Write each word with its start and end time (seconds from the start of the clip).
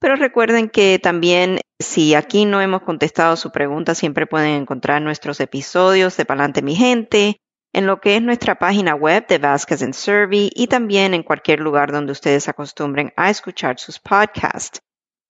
Pero 0.00 0.16
recuerden 0.16 0.68
que 0.68 0.98
también 1.02 1.60
si 1.78 2.14
aquí 2.14 2.44
no 2.44 2.60
hemos 2.60 2.82
contestado 2.82 3.36
su 3.36 3.50
pregunta, 3.50 3.94
siempre 3.94 4.26
pueden 4.26 4.50
encontrar 4.50 5.00
nuestros 5.00 5.40
episodios 5.40 6.14
de 6.18 6.26
Palante 6.26 6.60
Mi 6.60 6.76
Gente 6.76 7.40
en 7.72 7.86
lo 7.86 8.02
que 8.02 8.16
es 8.16 8.22
nuestra 8.22 8.58
página 8.58 8.94
web 8.94 9.26
de 9.28 9.38
Vasquez 9.38 9.82
and 9.82 9.94
Survey 9.94 10.50
y 10.54 10.66
también 10.66 11.14
en 11.14 11.22
cualquier 11.22 11.60
lugar 11.60 11.90
donde 11.90 12.12
ustedes 12.12 12.50
acostumbren 12.50 13.14
a 13.16 13.30
escuchar 13.30 13.78
sus 13.78 13.98
podcasts. 13.98 14.78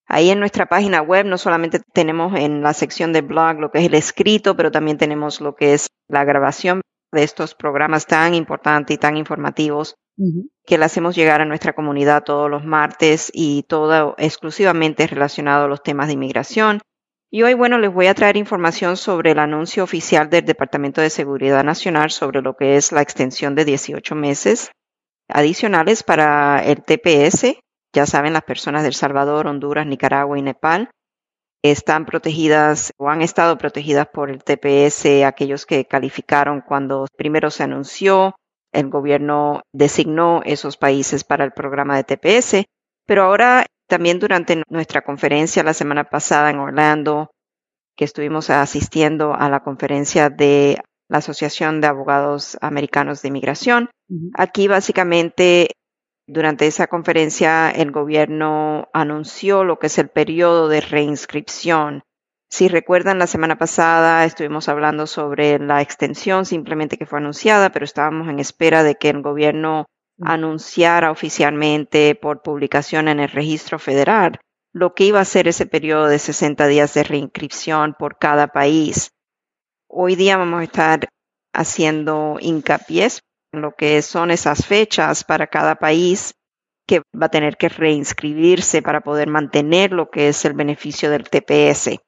Ahí 0.09 0.31
en 0.31 0.39
nuestra 0.39 0.67
página 0.67 1.03
web 1.03 1.27
no 1.27 1.37
solamente 1.37 1.81
tenemos 1.93 2.39
en 2.39 2.63
la 2.63 2.75
sección 2.75 3.13
de 3.13 3.23
blog 3.23 3.59
lo 3.59 3.71
que 3.71 3.79
es 3.79 3.87
el 3.87 3.95
escrito, 3.95 4.57
pero 4.57 4.71
también 4.71 4.99
tenemos 4.99 5.41
lo 5.41 5.55
que 5.55 5.75
es 5.75 5.89
la 6.09 6.25
grabación 6.25 6.81
de 7.13 7.23
estos 7.25 7.55
programas 7.55 8.07
tan 8.07 8.35
importantes 8.35 8.95
y 8.95 8.99
tan 8.99 9.17
informativos 9.17 9.97
que 10.65 10.79
le 10.79 10.85
hacemos 10.85 11.15
llegar 11.15 11.41
a 11.41 11.45
nuestra 11.45 11.75
comunidad 11.75 12.25
todos 12.25 12.51
los 12.51 12.65
martes 12.65 13.31
y 13.35 13.65
todo 13.65 14.15
exclusivamente 14.17 15.07
relacionado 15.07 15.65
a 15.65 15.69
los 15.69 15.83
temas 15.83 16.07
de 16.07 16.15
inmigración. 16.15 16.81
Y 17.31 17.43
hoy, 17.43 17.55
bueno, 17.55 17.79
les 17.79 17.93
voy 17.93 18.07
a 18.07 18.15
traer 18.15 18.37
información 18.37 18.97
sobre 18.97 19.33
el 19.33 19.39
anuncio 19.39 19.85
oficial 19.85 20.31
del 20.31 20.45
Departamento 20.45 21.01
de 21.01 21.11
Seguridad 21.11 21.65
Nacional 21.65 22.11
sobre 22.11 22.41
lo 22.41 22.57
que 22.57 22.77
es 22.77 22.93
la 22.93 23.03
extensión 23.03 23.55
de 23.55 23.65
18 23.65 24.15
meses 24.15 24.71
adicionales 25.29 26.03
para 26.03 26.63
el 26.65 26.83
TPS, 26.83 27.59
ya 27.97 28.05
saben, 28.05 28.35
las 28.35 28.43
personas 28.43 28.83
de 28.83 28.89
El 28.89 28.95
Salvador, 28.95 29.47
Honduras, 29.47 29.87
Nicaragua 29.87 30.39
y 30.39 30.43
Nepal 30.43 30.91
están 31.63 32.05
protegidas 32.05 32.93
o 32.99 33.09
han 33.09 33.23
estado 33.23 33.57
protegidas 33.57 34.07
por 34.13 34.31
el 34.31 34.45
TPS, 34.45 35.25
aquellos 35.25 35.65
que 35.65 35.87
calificaron 35.87 36.61
cuando 36.61 37.07
primero 37.17 37.51
se 37.51 37.63
anunció, 37.63 38.35
el 38.71 38.91
gobierno 38.91 39.63
designó 39.73 40.43
esos 40.45 40.77
países 40.77 41.25
para 41.25 41.45
el 41.45 41.53
programa 41.53 41.97
de 41.97 42.05
TPS, 42.05 42.67
pero 43.07 43.25
ahora 43.25 43.65
también 43.89 44.19
durante 44.19 44.63
nuestra 44.69 45.01
conferencia 45.01 45.63
la 45.63 45.73
semana 45.73 46.05
pasada 46.05 46.51
en 46.51 46.59
Orlando, 46.59 47.31
que 47.97 48.05
estuvimos 48.05 48.51
asistiendo 48.51 49.33
a 49.33 49.49
la 49.49 49.61
conferencia 49.61 50.29
de 50.29 50.79
la 51.09 51.19
Asociación 51.19 51.81
de 51.81 51.87
Abogados 51.87 52.59
Americanos 52.61 53.23
de 53.23 53.29
Inmigración, 53.29 53.89
aquí 54.35 54.69
básicamente 54.69 55.71
durante 56.27 56.67
esa 56.67 56.89
conferencia, 56.89 57.71
el 57.71 57.93
gobierno 57.93 58.89
anunció 58.93 59.63
lo 59.63 59.79
que 59.79 59.87
es 59.87 59.99
el 59.99 60.09
periodo 60.09 60.69
de 60.69 60.81
reinscripción. 60.81 62.03
Si 62.51 62.69
recuerdan, 62.69 63.19
la 63.19 63.27
semana 63.27 63.59
pasada 63.59 64.25
estuvimos 64.25 64.69
hablando 64.69 65.07
sobre 65.07 65.59
la 65.59 65.83
extensión 65.83 66.45
simplemente 66.45 66.97
que 66.97 67.07
fue 67.07 67.19
anunciada, 67.19 67.71
pero 67.71 67.85
estábamos 67.85 68.29
en 68.29 68.41
espera 68.41 68.83
de 68.83 68.97
que 68.97 69.11
el 69.11 69.23
gobierno 69.23 69.87
anunciara 70.21 71.11
oficialmente 71.11 72.15
por 72.15 72.43
publicación 72.43 73.09
en 73.09 73.21
el 73.21 73.29
registro 73.29 73.79
federal 73.79 74.41
lo 74.73 74.95
que 74.95 75.05
iba 75.05 75.21
a 75.21 75.25
ser 75.25 75.49
ese 75.49 75.65
periodo 75.65 76.07
de 76.07 76.19
60 76.19 76.67
días 76.67 76.93
de 76.93 77.03
reinscripción 77.03 77.95
por 77.99 78.19
cada 78.19 78.49
país. 78.49 79.11
Hoy 79.89 80.17
día 80.17 80.37
vamos 80.37 80.61
a 80.61 80.65
estar 80.65 81.09
haciendo 81.55 82.37
hincapié 82.41 83.09
lo 83.57 83.75
que 83.75 84.03
son 84.03 84.31
esas 84.31 84.67
fechas 84.67 85.25
para 85.25 85.47
cada 85.47 85.77
país 85.77 86.35
que 86.87 87.03
va 87.21 87.27
a 87.27 87.31
tener 87.31 87.57
que 87.57 87.69
reinscribirse 87.69 88.81
para 88.81 89.01
poder 89.01 89.29
mantener 89.29 89.93
lo 89.93 90.09
que 90.09 90.29
es 90.29 90.45
el 90.45 90.53
beneficio 90.53 91.11
del 91.11 91.29
TPS. 91.29 91.99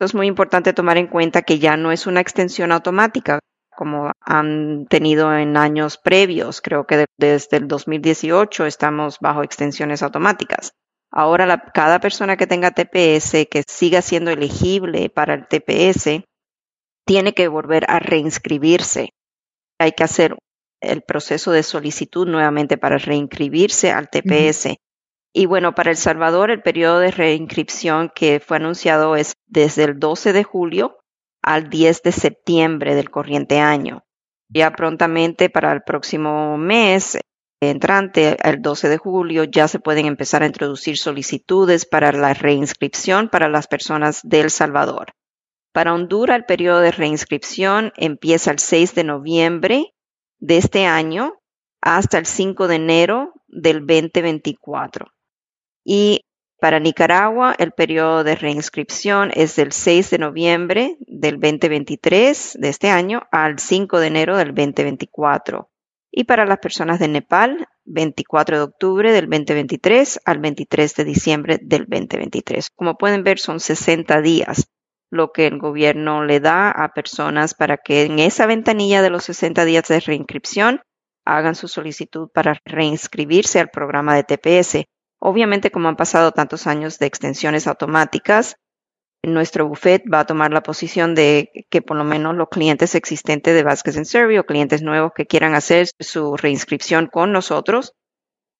Es 0.00 0.14
muy 0.14 0.26
importante 0.26 0.72
tomar 0.72 0.98
en 0.98 1.06
cuenta 1.06 1.42
que 1.42 1.58
ya 1.58 1.76
no 1.76 1.92
es 1.92 2.06
una 2.06 2.20
extensión 2.20 2.72
automática 2.72 3.38
como 3.76 4.10
han 4.20 4.86
tenido 4.86 5.36
en 5.36 5.56
años 5.56 5.98
previos. 5.98 6.60
Creo 6.60 6.86
que 6.86 7.06
desde 7.18 7.58
el 7.58 7.68
2018 7.68 8.66
estamos 8.66 9.18
bajo 9.20 9.42
extensiones 9.42 10.02
automáticas. 10.02 10.72
Ahora 11.12 11.70
cada 11.72 12.00
persona 12.00 12.36
que 12.36 12.46
tenga 12.46 12.72
TPS, 12.72 13.46
que 13.48 13.62
siga 13.66 14.02
siendo 14.02 14.30
elegible 14.30 15.08
para 15.10 15.34
el 15.34 15.46
TPS, 15.46 16.24
tiene 17.06 17.34
que 17.34 17.48
volver 17.48 17.84
a 17.88 18.00
reinscribirse. 18.00 19.10
Hay 19.78 19.92
que 19.92 20.04
hacer 20.04 20.36
el 20.80 21.02
proceso 21.02 21.52
de 21.52 21.62
solicitud 21.62 22.26
nuevamente 22.26 22.78
para 22.78 22.98
reinscribirse 22.98 23.90
al 23.92 24.08
TPS. 24.08 24.76
Y 25.32 25.46
bueno, 25.46 25.74
para 25.74 25.90
El 25.90 25.96
Salvador 25.96 26.50
el 26.50 26.62
periodo 26.62 26.98
de 26.98 27.10
reinscripción 27.10 28.10
que 28.14 28.40
fue 28.40 28.56
anunciado 28.56 29.16
es 29.16 29.34
desde 29.46 29.84
el 29.84 29.98
12 29.98 30.32
de 30.32 30.44
julio 30.44 30.98
al 31.42 31.68
10 31.68 32.02
de 32.02 32.12
septiembre 32.12 32.94
del 32.94 33.10
corriente 33.10 33.60
año. 33.60 34.04
Ya 34.48 34.72
prontamente 34.72 35.50
para 35.50 35.72
el 35.72 35.82
próximo 35.82 36.56
mes 36.56 37.18
entrante, 37.60 38.36
el 38.42 38.62
12 38.62 38.88
de 38.88 38.98
julio, 38.98 39.44
ya 39.44 39.68
se 39.68 39.78
pueden 39.78 40.06
empezar 40.06 40.42
a 40.42 40.46
introducir 40.46 40.98
solicitudes 40.98 41.86
para 41.86 42.12
la 42.12 42.34
reinscripción 42.34 43.28
para 43.28 43.48
las 43.48 43.66
personas 43.66 44.20
de 44.22 44.40
El 44.40 44.50
Salvador. 44.50 45.12
Para 45.72 45.94
Honduras, 45.94 46.36
el 46.36 46.44
periodo 46.44 46.80
de 46.80 46.92
reinscripción 46.92 47.92
empieza 47.96 48.50
el 48.50 48.58
6 48.58 48.94
de 48.94 49.04
noviembre 49.04 49.94
de 50.38 50.58
este 50.58 50.86
año 50.86 51.34
hasta 51.80 52.18
el 52.18 52.26
5 52.26 52.68
de 52.68 52.76
enero 52.76 53.32
del 53.48 53.86
2024. 53.86 55.06
Y 55.84 56.22
para 56.58 56.80
Nicaragua, 56.80 57.54
el 57.58 57.72
periodo 57.72 58.24
de 58.24 58.34
reinscripción 58.34 59.30
es 59.34 59.56
del 59.56 59.72
6 59.72 60.10
de 60.10 60.18
noviembre 60.18 60.96
del 61.00 61.38
2023 61.38 62.56
de 62.58 62.68
este 62.68 62.88
año 62.88 63.22
al 63.30 63.58
5 63.58 64.00
de 64.00 64.06
enero 64.06 64.36
del 64.36 64.54
2024. 64.54 65.70
Y 66.10 66.24
para 66.24 66.46
las 66.46 66.58
personas 66.58 66.98
de 66.98 67.08
Nepal, 67.08 67.68
24 67.84 68.56
de 68.56 68.62
octubre 68.64 69.12
del 69.12 69.28
2023 69.28 70.20
al 70.24 70.38
23 70.38 70.94
de 70.94 71.04
diciembre 71.04 71.58
del 71.62 71.86
2023. 71.86 72.70
Como 72.70 72.96
pueden 72.96 73.22
ver, 73.22 73.38
son 73.38 73.60
60 73.60 74.22
días 74.22 74.70
lo 75.10 75.32
que 75.32 75.46
el 75.46 75.58
gobierno 75.58 76.24
le 76.24 76.40
da 76.40 76.70
a 76.70 76.92
personas 76.92 77.54
para 77.54 77.76
que 77.76 78.04
en 78.04 78.18
esa 78.18 78.46
ventanilla 78.46 79.02
de 79.02 79.10
los 79.10 79.24
60 79.24 79.64
días 79.64 79.88
de 79.88 80.00
reinscripción 80.00 80.80
hagan 81.24 81.54
su 81.54 81.68
solicitud 81.68 82.28
para 82.32 82.60
reinscribirse 82.64 83.60
al 83.60 83.70
programa 83.70 84.14
de 84.14 84.24
TPS. 84.24 84.84
Obviamente, 85.20 85.70
como 85.70 85.88
han 85.88 85.96
pasado 85.96 86.32
tantos 86.32 86.66
años 86.66 86.98
de 86.98 87.06
extensiones 87.06 87.66
automáticas, 87.66 88.56
nuestro 89.22 89.66
buffet 89.66 90.02
va 90.12 90.20
a 90.20 90.26
tomar 90.26 90.52
la 90.52 90.62
posición 90.62 91.14
de 91.14 91.50
que 91.68 91.82
por 91.82 91.96
lo 91.96 92.04
menos 92.04 92.36
los 92.36 92.48
clientes 92.48 92.94
existentes 92.94 93.54
de 93.54 93.64
Vasquez 93.64 93.96
en 93.96 94.04
Servio, 94.04 94.42
o 94.42 94.44
clientes 94.44 94.82
nuevos 94.82 95.12
que 95.16 95.26
quieran 95.26 95.54
hacer 95.54 95.88
su 95.98 96.36
reinscripción 96.36 97.08
con 97.08 97.32
nosotros, 97.32 97.92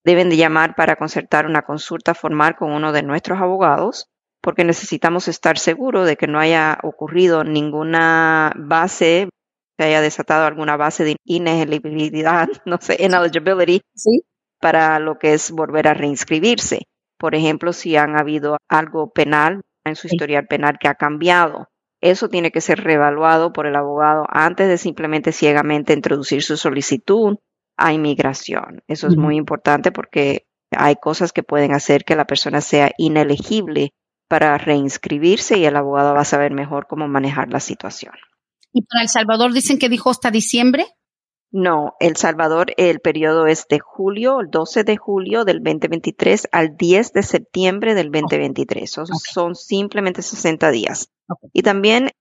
deben 0.03 0.29
de 0.29 0.37
llamar 0.37 0.75
para 0.75 0.97
concertar 0.97 1.45
una 1.45 1.61
consulta 1.61 2.13
formal 2.13 2.55
con 2.57 2.71
uno 2.71 2.91
de 2.91 3.03
nuestros 3.03 3.39
abogados 3.39 4.09
porque 4.41 4.63
necesitamos 4.63 5.27
estar 5.27 5.57
seguros 5.57 6.07
de 6.07 6.15
que 6.15 6.27
no 6.27 6.39
haya 6.39 6.77
ocurrido 6.83 7.43
ninguna 7.43 8.53
base, 8.55 9.29
que 9.77 9.85
haya 9.85 10.01
desatado 10.01 10.45
alguna 10.45 10.77
base 10.77 11.03
de 11.03 11.15
inelegibilidad, 11.25 12.47
no 12.65 12.77
sé, 12.81 12.97
ineligibility, 12.99 13.81
¿Sí? 13.95 14.23
para 14.59 14.99
lo 14.99 15.17
que 15.17 15.33
es 15.33 15.51
volver 15.51 15.87
a 15.87 15.93
reinscribirse. 15.93 16.81
Por 17.19 17.35
ejemplo, 17.35 17.73
si 17.73 17.95
han 17.95 18.17
habido 18.17 18.57
algo 18.69 19.09
penal 19.11 19.61
en 19.87 19.95
su 19.95 20.07
historial 20.07 20.47
penal 20.47 20.77
que 20.79 20.87
ha 20.87 20.95
cambiado. 20.95 21.67
eso 21.99 22.29
tiene 22.29 22.51
que 22.51 22.61
ser 22.61 22.83
reevaluado 22.83 23.51
por 23.53 23.65
el 23.65 23.75
abogado 23.75 24.25
antes 24.29 24.67
de 24.67 24.77
simplemente 24.77 25.31
ciegamente 25.31 25.93
introducir 25.93 26.43
su 26.43 26.55
solicitud 26.55 27.37
a 27.75 27.91
inmigración. 27.91 28.83
Eso 28.87 29.07
es 29.07 29.15
muy 29.15 29.35
importante 29.35 29.91
porque 29.91 30.45
hay 30.71 30.95
cosas 30.97 31.33
que 31.33 31.41
pueden 31.41 31.73
hacer 31.73 32.03
que 32.03 32.15
la 32.15 32.25
persona 32.25 32.61
sea 32.61 32.91
inelegible 32.97 33.93
para 34.27 34.57
reinscribirse 34.57 35.57
y 35.57 35.65
el 35.65 35.75
abogado 35.75 36.13
va 36.13 36.21
a 36.21 36.25
saber 36.25 36.51
mejor 36.51 36.87
cómo 36.87 37.07
manejar 37.07 37.49
la 37.49 37.59
situación. 37.59 38.13
¿Y 38.73 38.83
para 38.83 39.01
El 39.01 39.09
Salvador 39.09 39.53
dicen 39.53 39.79
que 39.79 39.89
dijo 39.89 40.09
hasta 40.09 40.31
diciembre? 40.31 40.85
No, 41.49 41.95
El 41.99 42.17
Salvador, 42.17 42.73
el 42.77 42.99
periodo 42.99 43.47
es 43.47 43.67
de 43.69 43.79
julio, 43.79 44.41
el 44.41 44.49
12 44.49 44.83
de 44.83 44.97
julio 44.97 45.45
del 45.45 45.63
2023 45.63 46.49
al 46.51 46.75
10 46.75 47.13
de 47.13 47.23
septiembre 47.23 47.95
del 47.95 48.11
2023. 48.11 48.91
Son 49.31 49.55
simplemente 49.55 50.21
60 50.21 50.69
días. 50.71 51.09
Y 51.53 51.61
también 51.61 52.11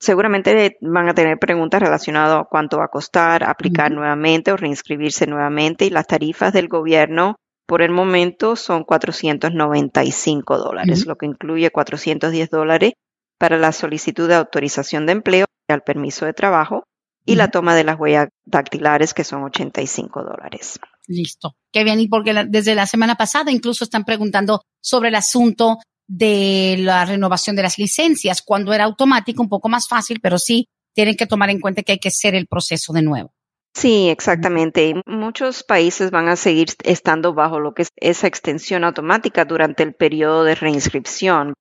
seguramente 0.00 0.78
van 0.80 1.08
a 1.08 1.14
tener 1.14 1.38
preguntas 1.38 1.80
relacionadas 1.82 2.40
a 2.40 2.48
cuánto 2.50 2.78
va 2.78 2.86
a 2.86 2.88
costar 2.88 3.44
aplicar 3.44 3.92
nuevamente 3.92 4.50
o 4.50 4.56
reinscribirse 4.56 5.26
nuevamente 5.26 5.84
y 5.84 5.90
las 5.90 6.06
tarifas 6.06 6.52
del 6.52 6.68
gobierno 6.68 7.36
por 7.66 7.82
el 7.82 7.90
momento 7.90 8.56
son 8.56 8.84
495 8.84 10.58
dólares, 10.58 11.06
lo 11.06 11.16
que 11.16 11.26
incluye 11.26 11.70
410 11.70 12.50
dólares 12.50 12.92
para 13.38 13.58
la 13.58 13.72
solicitud 13.72 14.28
de 14.28 14.34
autorización 14.34 15.06
de 15.06 15.12
empleo 15.12 15.46
al 15.68 15.82
permiso 15.82 16.26
de 16.26 16.34
trabajo 16.34 16.84
y 17.26 17.36
la 17.36 17.50
toma 17.50 17.74
de 17.74 17.84
las 17.84 17.98
huellas 17.98 18.28
dactilares 18.44 19.14
que 19.14 19.24
son 19.24 19.42
85 19.44 20.22
dólares. 20.22 20.78
Listo. 21.06 21.56
Qué 21.72 21.84
bien. 21.84 22.00
Y 22.00 22.08
porque 22.08 22.34
desde 22.48 22.74
la 22.74 22.86
semana 22.86 23.14
pasada 23.16 23.50
incluso 23.50 23.84
están 23.84 24.04
preguntando 24.04 24.62
sobre 24.82 25.08
el 25.08 25.14
asunto 25.14 25.78
de 26.06 26.76
la 26.78 27.06
renovación 27.06 27.56
de 27.56 27.62
las 27.62 27.78
licencias, 27.78 28.42
cuando 28.42 28.74
era 28.74 28.84
automático, 28.84 29.42
un 29.42 29.48
poco 29.48 29.70
más 29.70 29.88
fácil, 29.88 30.20
pero 30.20 30.38
sí 30.38 30.68
tienen 30.94 31.16
que 31.16 31.26
tomar 31.26 31.50
en 31.50 31.60
cuenta 31.60 31.82
que 31.82 31.92
hay 31.92 31.98
que 31.98 32.08
hacer 32.08 32.34
el 32.34 32.46
proceso 32.46 32.92
de 32.92 33.02
nuevo. 33.02 33.32
Sí, 33.74 34.08
exactamente. 34.08 35.02
Muchos 35.04 35.64
países 35.64 36.10
van 36.10 36.28
a 36.28 36.36
seguir 36.36 36.68
estando 36.84 37.34
bajo 37.34 37.58
lo 37.58 37.74
que 37.74 37.82
es 37.82 37.88
esa 37.96 38.28
extensión 38.28 38.84
automática 38.84 39.44
durante 39.44 39.82
el 39.82 39.94
periodo 39.94 40.44
de 40.44 40.54
reinscripción. 40.54 41.54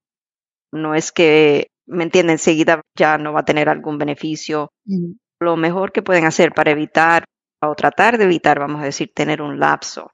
No 0.71 0.95
es 0.95 1.11
que, 1.11 1.67
¿me 1.87 2.03
entienden? 2.03 2.33
Enseguida 2.33 2.81
ya 2.95 3.17
no 3.17 3.33
va 3.33 3.41
a 3.41 3.45
tener 3.45 3.67
algún 3.67 3.97
beneficio. 3.97 4.69
Lo 5.39 5.57
mejor 5.57 5.91
que 5.91 6.03
pueden 6.03 6.25
hacer 6.25 6.53
para 6.53 6.71
evitar 6.71 7.25
o 7.61 7.75
tratar 7.75 8.17
de 8.17 8.25
evitar, 8.25 8.59
vamos 8.59 8.81
a 8.81 8.85
decir, 8.85 9.11
tener 9.13 9.41
un 9.41 9.59
lapso 9.59 10.11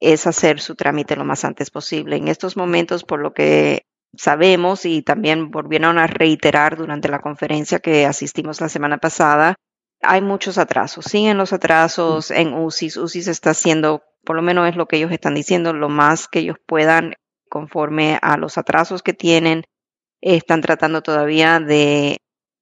es 0.00 0.26
hacer 0.26 0.60
su 0.60 0.74
trámite 0.74 1.16
lo 1.16 1.24
más 1.24 1.44
antes 1.44 1.70
posible. 1.70 2.16
En 2.16 2.28
estos 2.28 2.56
momentos, 2.56 3.04
por 3.04 3.20
lo 3.20 3.32
que 3.32 3.82
sabemos 4.16 4.84
y 4.84 5.02
también 5.02 5.50
volvieron 5.50 5.98
a 5.98 6.06
reiterar 6.06 6.76
durante 6.76 7.08
la 7.08 7.20
conferencia 7.20 7.80
que 7.80 8.06
asistimos 8.06 8.60
la 8.60 8.68
semana 8.68 8.98
pasada, 8.98 9.56
hay 10.02 10.20
muchos 10.20 10.58
atrasos. 10.58 11.04
Siguen 11.06 11.36
los 11.38 11.52
atrasos 11.52 12.30
en 12.30 12.54
UCIS. 12.54 12.96
UCIS 12.96 13.28
está 13.28 13.50
haciendo, 13.50 14.02
por 14.24 14.36
lo 14.36 14.42
menos 14.42 14.68
es 14.68 14.76
lo 14.76 14.86
que 14.86 14.96
ellos 14.96 15.12
están 15.12 15.34
diciendo, 15.34 15.72
lo 15.72 15.88
más 15.88 16.28
que 16.28 16.40
ellos 16.40 16.56
puedan 16.66 17.14
conforme 17.48 18.18
a 18.22 18.36
los 18.36 18.58
atrasos 18.58 19.02
que 19.02 19.12
tienen. 19.12 19.64
Están 20.20 20.60
tratando 20.60 21.02
todavía 21.02 21.60
de 21.60 22.18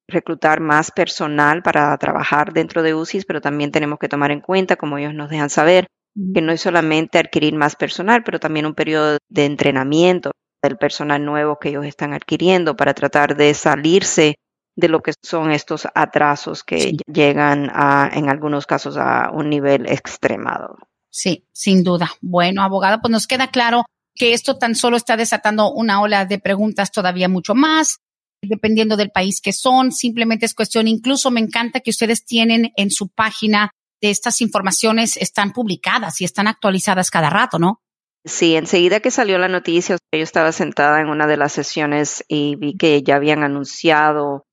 reclutar 0.09 0.61
más 0.61 0.91
personal 0.91 1.63
para 1.63 1.97
trabajar 1.99 2.53
dentro 2.53 2.83
de 2.83 2.95
UCIS, 2.95 3.25
pero 3.25 3.41
también 3.41 3.73
tenemos 3.73 3.99
que 3.99 4.09
tomar 4.09 4.31
en 4.31 4.41
cuenta, 4.41 4.77
como 4.77 4.99
ellos 4.99 5.15
nos 5.15 5.31
dejan 5.31 5.51
saber, 5.51 5.87
que 6.35 6.43
no 6.43 6.53
es 6.53 6.61
solamente 6.61 7.19
adquirir 7.19 7.55
más 7.55 7.77
personal, 7.77 8.23
pero 8.23 8.39
también 8.39 8.67
un 8.67 8.75
periodo 8.75 9.19
de 9.29 9.45
entrenamiento 9.47 10.33
del 10.63 10.77
personal 10.77 11.25
nuevo 11.25 11.59
que 11.59 11.71
ellos 11.71 11.87
están 11.87 12.13
adquiriendo 12.13 12.77
para 12.77 12.95
tratar 12.95 13.37
de 13.37 13.53
salirse 13.55 14.37
de 14.77 14.89
lo 14.89 15.01
que 15.01 15.13
son 15.23 15.53
estos 15.53 15.87
atrasos 15.95 16.65
que 16.65 16.97
llegan 17.07 17.71
a, 17.73 18.11
en 18.13 18.29
algunos 18.29 18.67
casos 18.67 18.97
a 18.97 19.31
un 19.33 19.51
nivel 19.51 19.87
extremado. 19.87 20.77
Sí, 21.11 21.47
sin 21.53 21.85
duda. 21.85 22.11
Bueno, 22.21 22.63
abogada, 22.63 23.01
pues 23.01 23.13
nos 23.13 23.27
queda 23.27 23.49
claro 23.49 23.85
que 24.15 24.33
esto 24.33 24.59
tan 24.59 24.75
solo 24.75 24.97
está 24.97 25.17
desatando 25.17 25.73
una 25.73 26.01
ola 26.01 26.25
de 26.25 26.39
preguntas 26.39 26.91
todavía 26.91 27.29
mucho 27.29 27.55
más, 27.55 27.99
dependiendo 28.43 28.97
del 28.97 29.11
país 29.11 29.41
que 29.41 29.53
son. 29.53 29.93
Simplemente 29.93 30.47
es 30.47 30.55
cuestión, 30.55 30.89
incluso 30.89 31.31
me 31.31 31.41
encanta 31.41 31.81
que 31.81 31.91
ustedes 31.91 32.25
tienen 32.25 32.73
en 32.77 32.91
su 32.91 33.09
página 33.09 33.71
estas 34.11 34.41
informaciones 34.41 35.17
están 35.17 35.53
publicadas 35.53 36.21
y 36.21 36.25
están 36.25 36.47
actualizadas 36.47 37.11
cada 37.11 37.31
rato, 37.31 37.59
¿no? 37.59 37.81
Sí, 38.25 38.57
enseguida 38.57 39.01
que 39.01 39.11
salió 39.11 39.39
la 39.39 39.49
noticia, 39.49 39.99
yo 40.13 40.23
estaba 40.23 40.53
sentada 40.53 41.01
en 41.01 41.09
una 41.09 41.27
de 41.27 41.37
las 41.37 41.53
sesiones 41.53 42.25
y 42.27 42.57
vi 42.57 42.77
que 42.77 43.03
ya 43.03 43.17
habían 43.17 43.43
anunciado 43.43 44.47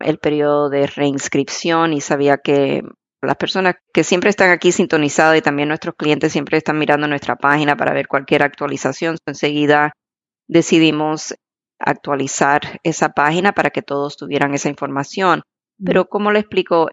el 0.00 0.18
periodo 0.18 0.68
de 0.70 0.86
reinscripción 0.86 1.92
y 1.92 2.00
sabía 2.00 2.38
que 2.38 2.82
las 3.22 3.36
personas 3.36 3.76
que 3.92 4.04
siempre 4.04 4.30
están 4.30 4.50
aquí 4.50 4.70
sintonizadas 4.70 5.38
y 5.38 5.42
también 5.42 5.68
nuestros 5.68 5.94
clientes 5.96 6.32
siempre 6.32 6.58
están 6.58 6.78
mirando 6.78 7.08
nuestra 7.08 7.36
página 7.36 7.76
para 7.76 7.94
ver 7.94 8.06
cualquier 8.06 8.42
actualización. 8.42 9.16
Enseguida 9.26 9.92
decidimos 10.46 11.34
actualizar 11.78 12.80
esa 12.82 13.10
página 13.10 13.52
para 13.52 13.70
que 13.70 13.82
todos 13.82 14.16
tuvieran 14.16 14.54
esa 14.54 14.68
información. 14.68 15.42
Pero 15.82 16.06
como 16.06 16.30
le 16.30 16.40
explico, 16.40 16.88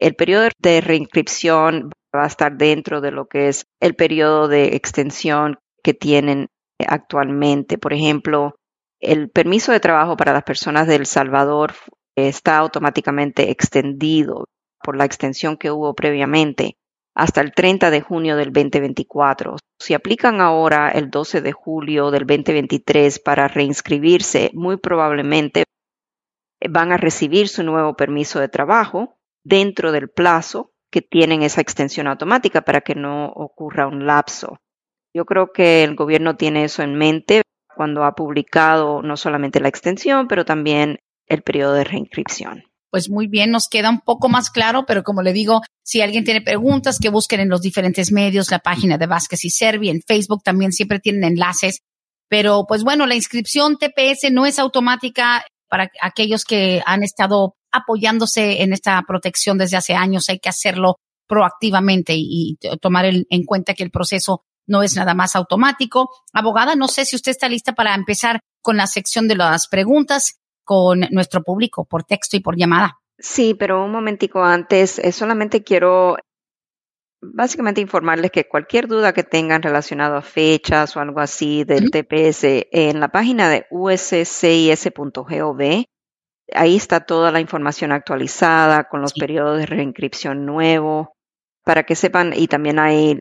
el 0.00 0.16
periodo 0.16 0.48
de 0.58 0.80
reinscripción 0.80 1.90
va 2.14 2.24
a 2.24 2.28
estar 2.28 2.56
dentro 2.56 3.00
de 3.00 3.10
lo 3.10 3.26
que 3.26 3.48
es 3.48 3.64
el 3.80 3.94
periodo 3.94 4.48
de 4.48 4.76
extensión 4.76 5.58
que 5.82 5.94
tienen 5.94 6.48
actualmente. 6.86 7.78
Por 7.78 7.92
ejemplo, 7.92 8.56
el 9.00 9.30
permiso 9.30 9.72
de 9.72 9.80
trabajo 9.80 10.16
para 10.16 10.32
las 10.32 10.44
personas 10.44 10.86
de 10.86 10.96
El 10.96 11.06
Salvador 11.06 11.74
está 12.16 12.58
automáticamente 12.58 13.50
extendido 13.50 14.46
por 14.82 14.96
la 14.96 15.04
extensión 15.04 15.56
que 15.56 15.70
hubo 15.70 15.94
previamente 15.94 16.76
hasta 17.14 17.40
el 17.40 17.52
30 17.52 17.90
de 17.90 18.00
junio 18.00 18.36
del 18.36 18.52
2024. 18.52 19.56
Si 19.78 19.94
aplican 19.94 20.40
ahora 20.40 20.90
el 20.90 21.10
12 21.10 21.40
de 21.40 21.52
julio 21.52 22.10
del 22.10 22.26
2023 22.26 23.20
para 23.20 23.48
reinscribirse, 23.48 24.50
muy 24.52 24.76
probablemente 24.76 25.64
van 26.68 26.92
a 26.92 26.96
recibir 26.96 27.48
su 27.48 27.62
nuevo 27.62 27.94
permiso 27.94 28.40
de 28.40 28.48
trabajo 28.48 29.16
dentro 29.44 29.92
del 29.92 30.08
plazo 30.08 30.72
que 30.90 31.02
tienen 31.02 31.42
esa 31.42 31.60
extensión 31.60 32.06
automática 32.06 32.62
para 32.62 32.80
que 32.80 32.94
no 32.94 33.26
ocurra 33.26 33.86
un 33.86 34.06
lapso. 34.06 34.58
Yo 35.14 35.24
creo 35.24 35.52
que 35.52 35.84
el 35.84 35.94
gobierno 35.94 36.36
tiene 36.36 36.64
eso 36.64 36.82
en 36.82 36.94
mente 36.94 37.42
cuando 37.76 38.04
ha 38.04 38.14
publicado 38.14 39.02
no 39.02 39.16
solamente 39.16 39.60
la 39.60 39.68
extensión, 39.68 40.26
pero 40.28 40.44
también 40.44 40.98
el 41.26 41.42
periodo 41.42 41.74
de 41.74 41.84
reinscripción. 41.84 42.64
Pues 42.90 43.10
muy 43.10 43.26
bien, 43.26 43.50
nos 43.50 43.68
queda 43.68 43.90
un 43.90 44.00
poco 44.00 44.28
más 44.28 44.50
claro, 44.50 44.84
pero 44.86 45.02
como 45.02 45.22
le 45.22 45.32
digo, 45.32 45.62
si 45.82 46.00
alguien 46.00 46.24
tiene 46.24 46.42
preguntas, 46.42 46.98
que 47.00 47.08
busquen 47.08 47.40
en 47.40 47.48
los 47.48 47.60
diferentes 47.60 48.12
medios, 48.12 48.52
la 48.52 48.60
página 48.60 48.98
de 48.98 49.06
Vázquez 49.06 49.44
y 49.44 49.50
Servi, 49.50 49.90
en 49.90 50.00
Facebook 50.00 50.44
también 50.44 50.72
siempre 50.72 51.00
tienen 51.00 51.24
enlaces. 51.24 51.80
Pero 52.28 52.66
pues 52.68 52.84
bueno, 52.84 53.06
la 53.06 53.16
inscripción 53.16 53.78
TPS 53.78 54.30
no 54.30 54.46
es 54.46 54.60
automática 54.60 55.44
para 55.68 55.90
aquellos 56.00 56.44
que 56.44 56.82
han 56.86 57.02
estado 57.02 57.56
apoyándose 57.72 58.62
en 58.62 58.72
esta 58.72 59.02
protección 59.06 59.58
desde 59.58 59.76
hace 59.76 59.94
años. 59.94 60.28
Hay 60.28 60.38
que 60.38 60.48
hacerlo 60.48 60.96
proactivamente 61.26 62.14
y, 62.16 62.58
tomar 62.80 63.06
en 63.06 63.44
cuenta 63.44 63.74
que 63.74 63.82
el 63.82 63.90
proceso 63.90 64.44
no 64.66 64.82
es 64.82 64.94
nada 64.94 65.14
más 65.14 65.36
automático. 65.36 66.10
Abogada, 66.32 66.76
no 66.76 66.88
sé 66.88 67.04
si 67.04 67.16
usted 67.16 67.32
está 67.32 67.48
lista 67.48 67.72
para 67.72 67.94
empezar 67.94 68.40
con 68.62 68.76
la 68.76 68.86
sección 68.86 69.28
de 69.28 69.36
las 69.36 69.66
preguntas 69.66 70.38
con 70.64 71.00
nuestro 71.10 71.42
público 71.42 71.84
por 71.84 72.04
texto 72.04 72.36
y 72.36 72.40
por 72.40 72.56
llamada. 72.56 72.98
Sí, 73.18 73.54
pero 73.54 73.84
un 73.84 73.92
momentico 73.92 74.42
antes, 74.42 74.98
eh, 74.98 75.12
solamente 75.12 75.62
quiero 75.62 76.16
básicamente 77.20 77.80
informarles 77.80 78.30
que 78.30 78.48
cualquier 78.48 78.86
duda 78.86 79.12
que 79.12 79.22
tengan 79.22 79.62
relacionado 79.62 80.16
a 80.16 80.22
fechas 80.22 80.96
o 80.96 81.00
algo 81.00 81.20
así 81.20 81.64
del 81.64 81.90
TPS 81.90 82.66
en 82.70 83.00
la 83.00 83.08
página 83.08 83.48
de 83.48 83.66
uscis.gov 83.70 85.60
Ahí 86.52 86.76
está 86.76 87.00
toda 87.00 87.32
la 87.32 87.40
información 87.40 87.90
actualizada 87.92 88.84
con 88.84 89.00
los 89.00 89.14
periodos 89.14 89.58
de 89.58 89.66
reinscripción 89.66 90.44
nuevo 90.44 91.14
para 91.64 91.84
que 91.84 91.94
sepan 91.94 92.34
y 92.36 92.48
también 92.48 92.78
hay 92.78 93.18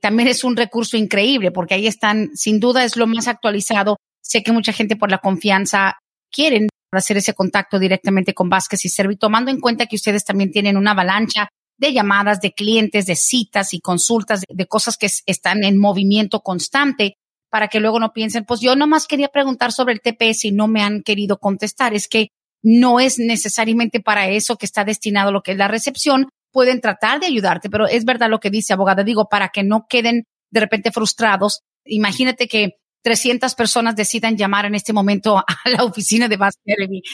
También 0.00 0.28
es 0.28 0.44
un 0.44 0.56
recurso 0.56 0.96
increíble 0.96 1.50
porque 1.50 1.74
ahí 1.74 1.86
están, 1.86 2.30
sin 2.34 2.60
duda 2.60 2.84
es 2.84 2.96
lo 2.96 3.06
más 3.06 3.28
actualizado. 3.28 3.96
Sé 4.22 4.42
que 4.42 4.52
mucha 4.52 4.72
gente 4.72 4.96
por 4.96 5.10
la 5.10 5.18
confianza 5.18 5.98
quieren 6.30 6.68
hacer 6.92 7.16
ese 7.16 7.34
contacto 7.34 7.78
directamente 7.78 8.34
con 8.34 8.48
Vázquez 8.48 8.84
y 8.84 8.88
Servi, 8.88 9.16
tomando 9.16 9.50
en 9.50 9.60
cuenta 9.60 9.86
que 9.86 9.96
ustedes 9.96 10.24
también 10.24 10.50
tienen 10.50 10.76
una 10.76 10.92
avalancha 10.92 11.48
de 11.78 11.92
llamadas 11.92 12.40
de 12.40 12.52
clientes, 12.52 13.06
de 13.06 13.16
citas 13.16 13.72
y 13.72 13.80
consultas, 13.80 14.42
de, 14.48 14.66
cosas 14.66 14.96
que 14.96 15.08
están 15.26 15.64
en 15.64 15.78
movimiento 15.78 16.40
constante, 16.40 17.14
para 17.50 17.68
que 17.68 17.80
luego 17.80 17.98
no 17.98 18.12
piensen, 18.12 18.44
pues 18.44 18.60
yo 18.60 18.76
nomás 18.76 19.06
quería 19.06 19.28
preguntar 19.28 19.72
sobre 19.72 19.94
el 19.94 20.00
TPS 20.00 20.44
y 20.44 20.52
no 20.52 20.68
me 20.68 20.82
han 20.82 21.02
querido 21.02 21.38
contestar. 21.38 21.94
Es 21.94 22.08
que 22.08 22.28
no 22.62 23.00
es 23.00 23.18
necesariamente 23.18 24.00
para 24.00 24.28
eso 24.28 24.56
que 24.56 24.66
está 24.66 24.84
destinado 24.84 25.32
lo 25.32 25.42
que 25.42 25.52
es 25.52 25.58
la 25.58 25.68
recepción. 25.68 26.28
Pueden 26.58 26.80
tratar 26.80 27.20
de 27.20 27.26
ayudarte, 27.26 27.70
pero 27.70 27.86
es 27.86 28.04
verdad 28.04 28.28
lo 28.28 28.40
que 28.40 28.50
dice 28.50 28.72
abogada. 28.72 29.04
Digo, 29.04 29.28
para 29.28 29.50
que 29.50 29.62
no 29.62 29.86
queden 29.88 30.24
de 30.50 30.58
repente 30.58 30.90
frustrados. 30.90 31.60
Imagínate 31.84 32.48
que 32.48 32.80
300 33.04 33.54
personas 33.54 33.94
decidan 33.94 34.36
llamar 34.36 34.66
en 34.66 34.74
este 34.74 34.92
momento 34.92 35.38
a 35.38 35.44
la 35.64 35.84
oficina 35.84 36.26
de 36.26 36.36
Bass 36.36 36.56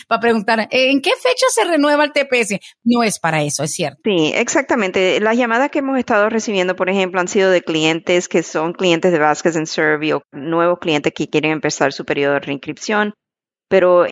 para 0.09 0.19
preguntar 0.19 0.67
en 0.71 1.03
qué 1.03 1.11
fecha 1.11 1.45
se 1.51 1.65
renueva 1.65 2.05
el 2.05 2.13
TPS. 2.13 2.59
No 2.85 3.03
es 3.03 3.19
para 3.19 3.43
eso, 3.43 3.65
es 3.65 3.73
cierto. 3.73 4.01
Sí, 4.03 4.33
exactamente. 4.35 5.21
Las 5.21 5.37
llamadas 5.37 5.71
que 5.71 5.81
hemos 5.81 5.99
estado 5.99 6.31
recibiendo, 6.31 6.75
por 6.75 6.89
ejemplo, 6.89 7.21
han 7.21 7.29
sido 7.29 7.51
de 7.51 7.61
clientes 7.61 8.29
que 8.29 8.43
son 8.43 8.73
clientes 8.73 9.13
de 9.13 9.19
Vasquez 9.19 9.57
en 9.57 9.67
o 10.15 10.23
nuevos 10.33 10.79
clientes 10.79 11.13
que 11.15 11.29
quieren 11.29 11.51
empezar 11.51 11.93
su 11.93 12.07
periodo 12.07 12.33
de 12.33 12.41
reinscripción, 12.41 13.13
pero 13.69 14.07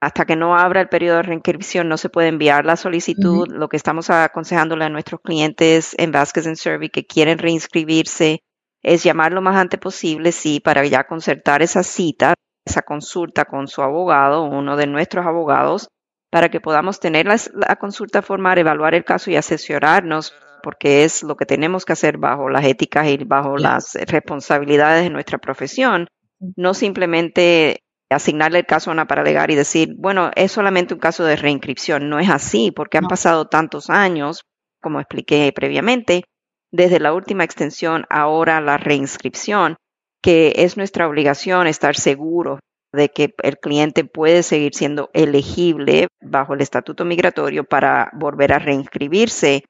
hasta 0.00 0.24
que 0.24 0.36
no 0.36 0.56
abra 0.56 0.82
el 0.82 0.88
periodo 0.88 1.16
de 1.16 1.22
reinscripción 1.22 1.88
no 1.88 1.96
se 1.96 2.08
puede 2.08 2.28
enviar 2.28 2.64
la 2.64 2.76
solicitud. 2.76 3.48
Lo 3.48 3.68
que 3.68 3.76
estamos 3.76 4.10
aconsejándole 4.10 4.84
a 4.84 4.90
nuestros 4.90 5.20
clientes 5.20 5.94
en 5.98 6.12
Vasquez 6.12 6.46
en 6.46 6.56
Servi 6.56 6.90
que 6.90 7.06
quieren 7.06 7.38
reinscribirse 7.38 8.40
es 8.82 9.02
llamar 9.02 9.32
lo 9.32 9.42
más 9.42 9.56
antes 9.56 9.80
posible, 9.80 10.32
sí, 10.32 10.60
para 10.60 10.84
ya 10.84 11.04
concertar 11.04 11.62
esa 11.62 11.82
cita, 11.82 12.34
esa 12.64 12.82
consulta 12.82 13.44
con 13.44 13.68
su 13.68 13.82
abogado, 13.82 14.44
uno 14.44 14.76
de 14.76 14.86
nuestros 14.86 15.26
abogados, 15.26 15.88
para 16.30 16.50
que 16.50 16.60
podamos 16.60 17.00
tener 17.00 17.26
la, 17.26 17.76
consulta 17.76 18.22
formal, 18.22 18.58
evaluar 18.58 18.94
el 18.94 19.04
caso 19.04 19.30
y 19.30 19.36
asesorarnos, 19.36 20.34
porque 20.62 21.04
es 21.04 21.22
lo 21.22 21.36
que 21.36 21.46
tenemos 21.46 21.84
que 21.84 21.94
hacer 21.94 22.18
bajo 22.18 22.48
las 22.48 22.64
éticas 22.64 23.08
y 23.08 23.16
bajo 23.24 23.56
las 23.56 23.94
responsabilidades 24.06 25.04
de 25.04 25.10
nuestra 25.10 25.38
profesión, 25.38 26.08
no 26.56 26.74
simplemente 26.74 27.85
asignarle 28.10 28.60
el 28.60 28.66
caso 28.66 28.90
a 28.90 28.92
una 28.92 29.06
paralegal 29.06 29.50
y 29.50 29.56
decir, 29.56 29.94
bueno, 29.96 30.30
es 30.36 30.52
solamente 30.52 30.94
un 30.94 31.00
caso 31.00 31.24
de 31.24 31.36
reinscripción. 31.36 32.08
No 32.08 32.18
es 32.18 32.30
así, 32.30 32.70
porque 32.70 32.98
han 32.98 33.08
pasado 33.08 33.46
tantos 33.46 33.90
años, 33.90 34.42
como 34.80 35.00
expliqué 35.00 35.52
previamente, 35.54 36.24
desde 36.72 37.00
la 37.00 37.12
última 37.12 37.44
extensión, 37.44 38.04
ahora 38.10 38.60
la 38.60 38.76
reinscripción, 38.76 39.76
que 40.22 40.52
es 40.56 40.76
nuestra 40.76 41.08
obligación 41.08 41.66
estar 41.66 41.96
seguro 41.96 42.60
de 42.92 43.08
que 43.10 43.34
el 43.42 43.58
cliente 43.58 44.04
puede 44.04 44.42
seguir 44.42 44.74
siendo 44.74 45.10
elegible 45.12 46.08
bajo 46.20 46.54
el 46.54 46.60
estatuto 46.60 47.04
migratorio 47.04 47.64
para 47.64 48.10
volver 48.14 48.52
a 48.52 48.58
reinscribirse 48.58 49.64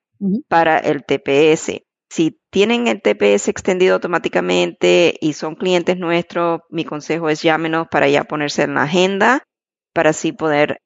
para 0.49 0.79
el 0.79 1.05
TPS. 1.05 1.86
Si 2.09 2.41
tienen 2.51 2.87
el 2.87 3.03
TPS 3.03 3.49
extendido 3.49 3.95
automáticamente 3.95 5.17
y 5.21 5.33
son 5.33 5.57
clientes 5.57 5.97
nuestros, 5.97 6.61
mi 6.71 6.85
consejo 6.85 7.29
es 7.29 7.43
llámenos 7.43 7.89
para 7.91 8.09
ya 8.09 8.25
ponerse 8.25 8.63
en 8.63 8.75
la 8.75 8.85
agenda 8.85 9.43
para 9.97 10.11
así 10.11 10.33
poder 10.33 10.83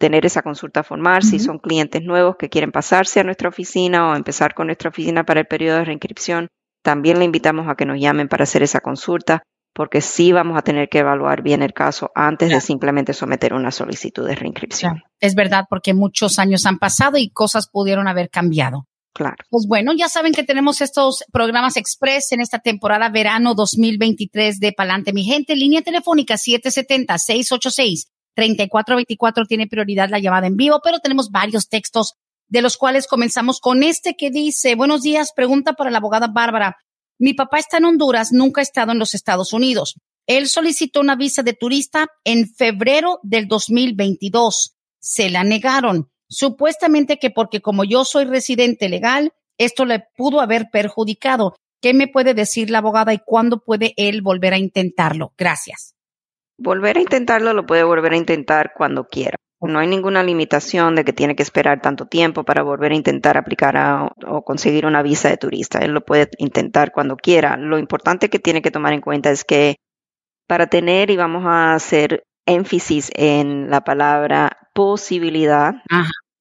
tener 0.00 0.26
esa 0.26 0.42
consulta 0.42 0.82
formal, 0.82 1.22
si 1.22 1.38
son 1.38 1.58
clientes 1.58 2.02
nuevos 2.02 2.34
que 2.36 2.48
quieren 2.48 2.72
pasarse 2.72 3.20
a 3.20 3.22
nuestra 3.24 3.48
oficina 3.48 4.10
o 4.10 4.16
empezar 4.16 4.54
con 4.54 4.66
nuestra 4.66 4.88
oficina 4.88 5.24
para 5.24 5.40
el 5.40 5.46
periodo 5.46 5.76
de 5.76 5.84
reinscripción, 5.84 6.48
también 6.82 7.20
le 7.20 7.26
invitamos 7.26 7.68
a 7.68 7.76
que 7.76 7.86
nos 7.86 8.00
llamen 8.00 8.26
para 8.26 8.42
hacer 8.42 8.64
esa 8.64 8.80
consulta, 8.80 9.42
porque 9.72 10.00
sí 10.00 10.32
vamos 10.32 10.58
a 10.58 10.62
tener 10.62 10.88
que 10.88 10.98
evaluar 10.98 11.42
bien 11.42 11.62
el 11.62 11.74
caso 11.74 12.10
antes 12.16 12.48
de 12.48 12.60
simplemente 12.60 13.12
someter 13.12 13.54
una 13.54 13.70
solicitud 13.70 14.26
de 14.26 14.34
reinscripción. 14.34 15.02
Es 15.20 15.36
verdad, 15.36 15.66
porque 15.70 15.94
muchos 15.94 16.40
años 16.40 16.66
han 16.66 16.78
pasado 16.78 17.18
y 17.18 17.30
cosas 17.30 17.68
pudieron 17.70 18.08
haber 18.08 18.30
cambiado. 18.30 18.86
Claro. 19.12 19.36
Pues 19.50 19.66
bueno, 19.68 19.92
ya 19.92 20.08
saben 20.08 20.32
que 20.32 20.44
tenemos 20.44 20.80
estos 20.80 21.24
programas 21.32 21.76
express 21.76 22.32
en 22.32 22.40
esta 22.40 22.60
temporada 22.60 23.08
verano 23.08 23.54
2023 23.54 24.60
de 24.60 24.72
Palante 24.72 25.12
Mi 25.12 25.24
Gente, 25.24 25.56
línea 25.56 25.82
telefónica 25.82 26.36
770 26.36 27.18
686 27.18 28.08
3424 28.34 29.46
tiene 29.46 29.66
prioridad 29.66 30.08
la 30.08 30.20
llamada 30.20 30.46
en 30.46 30.56
vivo, 30.56 30.80
pero 30.82 31.00
tenemos 31.00 31.30
varios 31.30 31.68
textos 31.68 32.14
de 32.48 32.62
los 32.62 32.76
cuales 32.76 33.06
comenzamos 33.06 33.60
con 33.60 33.82
este 33.82 34.14
que 34.16 34.30
dice, 34.30 34.74
buenos 34.74 35.02
días, 35.02 35.32
pregunta 35.34 35.74
para 35.74 35.90
la 35.90 35.98
abogada 35.98 36.28
Bárbara. 36.28 36.76
Mi 37.18 37.34
papá 37.34 37.58
está 37.58 37.78
en 37.78 37.84
Honduras, 37.84 38.32
nunca 38.32 38.60
ha 38.60 38.62
estado 38.62 38.92
en 38.92 38.98
los 38.98 39.14
Estados 39.14 39.52
Unidos. 39.52 39.94
Él 40.26 40.48
solicitó 40.48 41.00
una 41.00 41.16
visa 41.16 41.42
de 41.42 41.52
turista 41.52 42.08
en 42.24 42.48
febrero 42.48 43.20
del 43.22 43.46
2022. 43.46 44.76
Se 45.00 45.30
la 45.30 45.44
negaron, 45.44 46.10
supuestamente 46.30 47.18
que 47.18 47.30
porque 47.30 47.60
como 47.60 47.84
yo 47.84 48.04
soy 48.04 48.24
residente 48.24 48.88
legal, 48.88 49.32
esto 49.58 49.84
le 49.84 50.06
pudo 50.16 50.40
haber 50.40 50.70
perjudicado. 50.72 51.54
¿Qué 51.82 51.92
me 51.92 52.08
puede 52.08 52.34
decir 52.34 52.70
la 52.70 52.78
abogada 52.78 53.12
y 53.12 53.18
cuándo 53.18 53.62
puede 53.62 53.92
él 53.96 54.22
volver 54.22 54.54
a 54.54 54.58
intentarlo? 54.58 55.32
Gracias. 55.36 55.94
Volver 56.58 56.98
a 56.98 57.00
intentarlo 57.00 57.52
lo 57.52 57.66
puede 57.66 57.84
volver 57.84 58.12
a 58.12 58.16
intentar 58.16 58.72
cuando 58.76 59.04
quiera. 59.04 59.36
No 59.62 59.78
hay 59.78 59.86
ninguna 59.86 60.22
limitación 60.22 60.94
de 60.94 61.04
que 61.04 61.12
tiene 61.12 61.36
que 61.36 61.42
esperar 61.42 61.82
tanto 61.82 62.06
tiempo 62.06 62.44
para 62.44 62.62
volver 62.62 62.92
a 62.92 62.96
intentar 62.96 63.36
aplicar 63.36 64.10
o 64.26 64.42
conseguir 64.42 64.86
una 64.86 65.02
visa 65.02 65.28
de 65.28 65.36
turista. 65.36 65.80
Él 65.80 65.92
lo 65.92 66.02
puede 66.02 66.30
intentar 66.38 66.92
cuando 66.92 67.16
quiera. 67.16 67.58
Lo 67.58 67.78
importante 67.78 68.30
que 68.30 68.38
tiene 68.38 68.62
que 68.62 68.70
tomar 68.70 68.94
en 68.94 69.02
cuenta 69.02 69.30
es 69.30 69.44
que 69.44 69.76
para 70.46 70.68
tener, 70.68 71.10
y 71.10 71.16
vamos 71.16 71.44
a 71.46 71.74
hacer 71.74 72.24
énfasis 72.46 73.10
en 73.14 73.68
la 73.70 73.82
palabra 73.82 74.56
posibilidad 74.74 75.74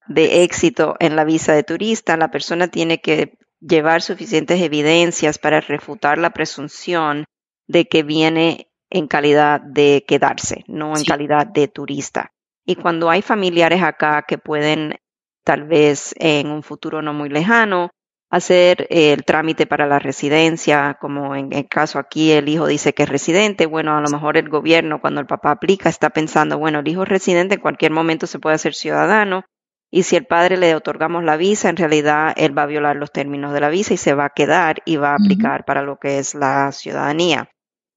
de 0.09 0.43
éxito 0.43 0.95
en 0.99 1.15
la 1.15 1.23
visa 1.23 1.53
de 1.53 1.63
turista, 1.63 2.17
la 2.17 2.31
persona 2.31 2.67
tiene 2.67 2.99
que 2.99 3.37
llevar 3.61 4.01
suficientes 4.01 4.61
evidencias 4.61 5.37
para 5.37 5.61
refutar 5.61 6.17
la 6.17 6.31
presunción 6.31 7.25
de 7.67 7.87
que 7.87 8.03
viene 8.03 8.71
en 8.89 9.07
calidad 9.07 9.61
de 9.61 10.03
quedarse, 10.07 10.63
no 10.67 10.97
en 10.97 11.03
calidad 11.05 11.45
de 11.45 11.67
turista. 11.67 12.31
Y 12.65 12.75
cuando 12.75 13.09
hay 13.09 13.21
familiares 13.21 13.83
acá 13.83 14.25
que 14.27 14.37
pueden 14.37 14.95
tal 15.43 15.63
vez 15.63 16.15
en 16.17 16.47
un 16.49 16.63
futuro 16.63 17.01
no 17.01 17.13
muy 17.13 17.29
lejano 17.29 17.91
hacer 18.31 18.87
el 18.89 19.23
trámite 19.25 19.65
para 19.65 19.87
la 19.87 19.99
residencia, 19.99 20.97
como 20.99 21.35
en 21.35 21.53
el 21.53 21.67
caso 21.67 21.99
aquí 21.99 22.31
el 22.31 22.47
hijo 22.49 22.67
dice 22.67 22.93
que 22.93 23.03
es 23.03 23.09
residente, 23.09 23.65
bueno, 23.65 23.97
a 23.97 24.01
lo 24.01 24.09
mejor 24.09 24.37
el 24.37 24.49
gobierno 24.49 25.01
cuando 25.01 25.21
el 25.21 25.27
papá 25.27 25.51
aplica 25.51 25.89
está 25.89 26.09
pensando, 26.11 26.57
bueno, 26.57 26.79
el 26.79 26.87
hijo 26.87 27.03
es 27.03 27.09
residente, 27.09 27.55
en 27.55 27.61
cualquier 27.61 27.91
momento 27.91 28.27
se 28.27 28.39
puede 28.39 28.55
hacer 28.55 28.75
ciudadano, 28.75 29.43
y 29.91 30.03
si 30.03 30.15
el 30.15 30.25
padre 30.25 30.57
le 30.57 30.75
otorgamos 30.75 31.23
la 31.23 31.35
visa, 31.35 31.69
en 31.69 31.77
realidad 31.77 32.33
él 32.37 32.55
va 32.57 32.63
a 32.63 32.67
violar 32.67 32.95
los 32.95 33.11
términos 33.11 33.53
de 33.53 33.61
la 33.61 33.69
visa 33.69 33.93
y 33.93 33.97
se 33.97 34.13
va 34.13 34.25
a 34.25 34.29
quedar 34.29 34.81
y 34.85 34.97
va 34.97 35.11
a 35.11 35.15
aplicar 35.15 35.65
para 35.65 35.81
lo 35.81 35.97
que 35.97 36.19
es 36.19 36.35
la 36.35 36.71
ciudadanía. 36.71 37.49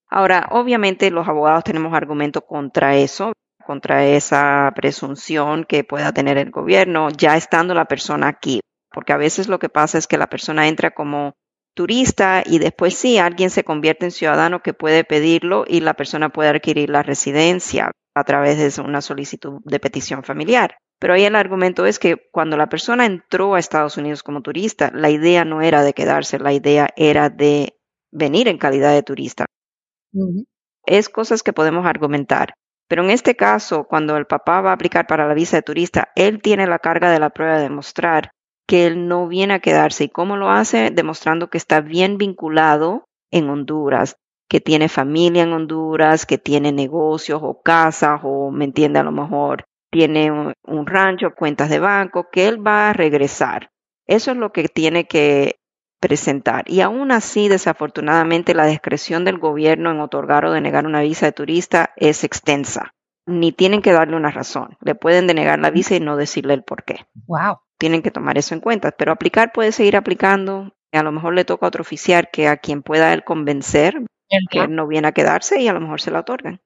Ahora, 0.09 0.49
obviamente 0.51 1.11
los 1.11 1.29
abogados 1.29 1.65
tenemos 1.65 1.95
argumentos 1.95 2.45
contra 2.47 2.97
eso, 2.97 3.33
contra 3.67 4.07
esa 4.07 4.73
presunción 4.75 5.65
que 5.65 5.85
pueda 5.85 6.13
tener 6.13 6.39
el 6.39 6.51
gobierno, 6.51 7.11
ya 7.11 7.37
estando 7.37 7.75
la 7.75 7.85
persona 7.85 8.29
aquí, 8.29 8.61
porque 8.91 9.13
a 9.13 9.19
veces 9.19 9.49
lo 9.49 9.59
que 9.59 9.69
pasa 9.69 9.99
es 9.99 10.07
que 10.07 10.19
la 10.19 10.29
persona 10.29 10.69
entra 10.69 10.93
como 10.93 11.35
turista 11.75 12.43
y 12.45 12.59
después 12.59 12.95
sí, 12.95 13.19
alguien 13.19 13.51
se 13.51 13.65
convierte 13.65 14.07
en 14.07 14.11
ciudadano 14.11 14.63
que 14.63 14.75
puede 14.75 15.05
pedirlo 15.05 15.65
y 15.67 15.81
la 15.81 15.95
persona 15.95 16.31
puede 16.31 16.51
adquirir 16.51 16.91
la 16.91 17.03
residencia 17.03 17.91
a 18.15 18.25
través 18.25 18.59
de 18.77 18.83
una 18.83 19.01
solicitud 19.01 19.61
de 19.65 19.81
petición 19.81 20.23
familiar. 20.23 20.77
Pero 21.03 21.15
ahí 21.15 21.25
el 21.25 21.35
argumento 21.35 21.85
es 21.85 21.99
que 21.99 22.29
cuando 22.31 22.57
la 22.57 22.69
persona 22.69 23.07
entró 23.07 23.57
a 23.57 23.59
Estados 23.59 23.97
Unidos 23.97 24.23
como 24.23 24.41
turista, 24.41 24.93
la 24.95 25.11
idea 25.11 25.45
no 25.45 25.61
era 25.61 25.83
de 25.83 25.95
quedarse, 25.95 26.39
la 26.39 26.53
idea 26.53 26.91
era 26.95 27.29
de 27.29 27.77
venir 28.13 28.47
en 28.47 28.57
calidad 28.57 28.93
de 28.93 29.03
turista. 29.03 29.47
Es 30.87 31.09
cosas 31.09 31.43
que 31.43 31.53
podemos 31.53 31.87
argumentar. 31.87 32.55
Pero 32.87 33.03
en 33.03 33.11
este 33.11 33.35
caso, 33.35 33.83
cuando 33.83 34.17
el 34.17 34.27
papá 34.27 34.61
va 34.61 34.71
a 34.71 34.75
aplicar 34.75 35.09
para 35.09 35.27
la 35.27 35.35
visa 35.35 35.57
de 35.57 35.63
turista, 35.63 36.13
él 36.15 36.41
tiene 36.41 36.69
la 36.69 36.79
carga 36.79 37.11
de 37.11 37.19
la 37.19 37.31
prueba 37.31 37.57
de 37.57 37.65
demostrar 37.65 38.31
que 38.69 38.87
él 38.87 39.09
no 39.09 39.27
viene 39.27 39.55
a 39.55 39.59
quedarse. 39.59 40.05
¿Y 40.05 40.09
cómo 40.09 40.37
lo 40.37 40.51
hace? 40.51 40.93
Demostrando 40.93 41.51
que 41.51 41.59
está 41.59 41.81
bien 41.81 42.17
vinculado 42.17 43.07
en 43.33 43.51
Honduras, 43.51 44.15
que 44.49 44.61
tiene 44.61 44.89
familia 44.89 45.43
en 45.43 45.53
Honduras, 45.53 46.27
que 46.27 46.39
tiene 46.39 46.71
negocios 46.71 47.41
o 47.43 47.61
casas, 47.61 48.21
o 48.23 48.53
me 48.53 48.67
entiende 48.67 49.01
a 49.01 49.03
lo 49.03 49.11
mejor, 49.11 49.65
tiene 49.93 50.33
un, 50.33 50.55
un 50.65 50.87
rancho, 50.87 51.35
cuentas 51.37 51.69
de 51.69 51.79
banco, 51.79 52.29
que 52.33 52.49
él 52.49 52.67
va 52.67 52.91
a 52.91 52.93
regresar. 52.93 53.71
Eso 54.07 54.33
es 54.33 54.37
lo 54.37 54.51
que 54.51 54.69
tiene 54.69 55.07
que 55.07 55.61
presentar. 56.01 56.65
Y 56.67 56.81
aún 56.81 57.13
así, 57.13 57.49
desafortunadamente, 57.49 58.55
la 58.55 58.67
discreción 58.67 59.25
del 59.25 59.39
gobierno 59.39 59.93
en 59.93 60.01
otorgar 60.01 60.45
o 60.45 60.53
denegar 60.53 60.87
una 60.87 61.03
visa 61.03 61.27
de 61.27 61.33
turista 61.33 61.93
es 61.97 62.25
extensa. 62.25 62.95
Ni 63.27 63.53
tienen 63.53 63.83
que 63.83 63.93
darle 63.93 64.17
una 64.17 64.33
razón. 64.33 64.77
Le 64.81 64.97
pueden 64.97 65.29
denegar 65.29 65.61
la 65.61 65.71
visa 65.71 65.95
y 65.95 66.01
no 66.01 66.17
decirle 66.17 66.55
el 66.55 66.65
por 66.65 66.85
qué. 66.85 67.07
Wow. 67.27 67.59
Tienen 67.79 68.03
que 68.03 68.11
tomar 68.11 68.37
eso 68.37 68.55
en 68.55 68.61
cuenta. 68.61 68.91
Pero 68.91 69.13
aplicar 69.13 69.53
puede 69.53 69.71
seguir 69.71 69.97
aplicando. 69.97 70.75
A 70.91 71.03
lo 71.05 71.13
mejor 71.13 71.35
le 71.35 71.45
toca 71.45 71.67
a 71.67 71.69
otro 71.69 71.83
oficial 71.83 72.29
que 72.33 72.49
a 72.49 72.57
quien 72.57 72.83
pueda 72.83 73.13
él 73.13 73.23
convencer 73.23 74.03
que 74.51 74.61
él 74.61 74.75
no 74.75 74.87
viene 74.87 75.09
a 75.09 75.13
quedarse 75.13 75.61
y 75.61 75.69
a 75.69 75.73
lo 75.73 75.81
mejor 75.81 76.01
se 76.01 76.11
la 76.11 76.21
otorgan. 76.21 76.61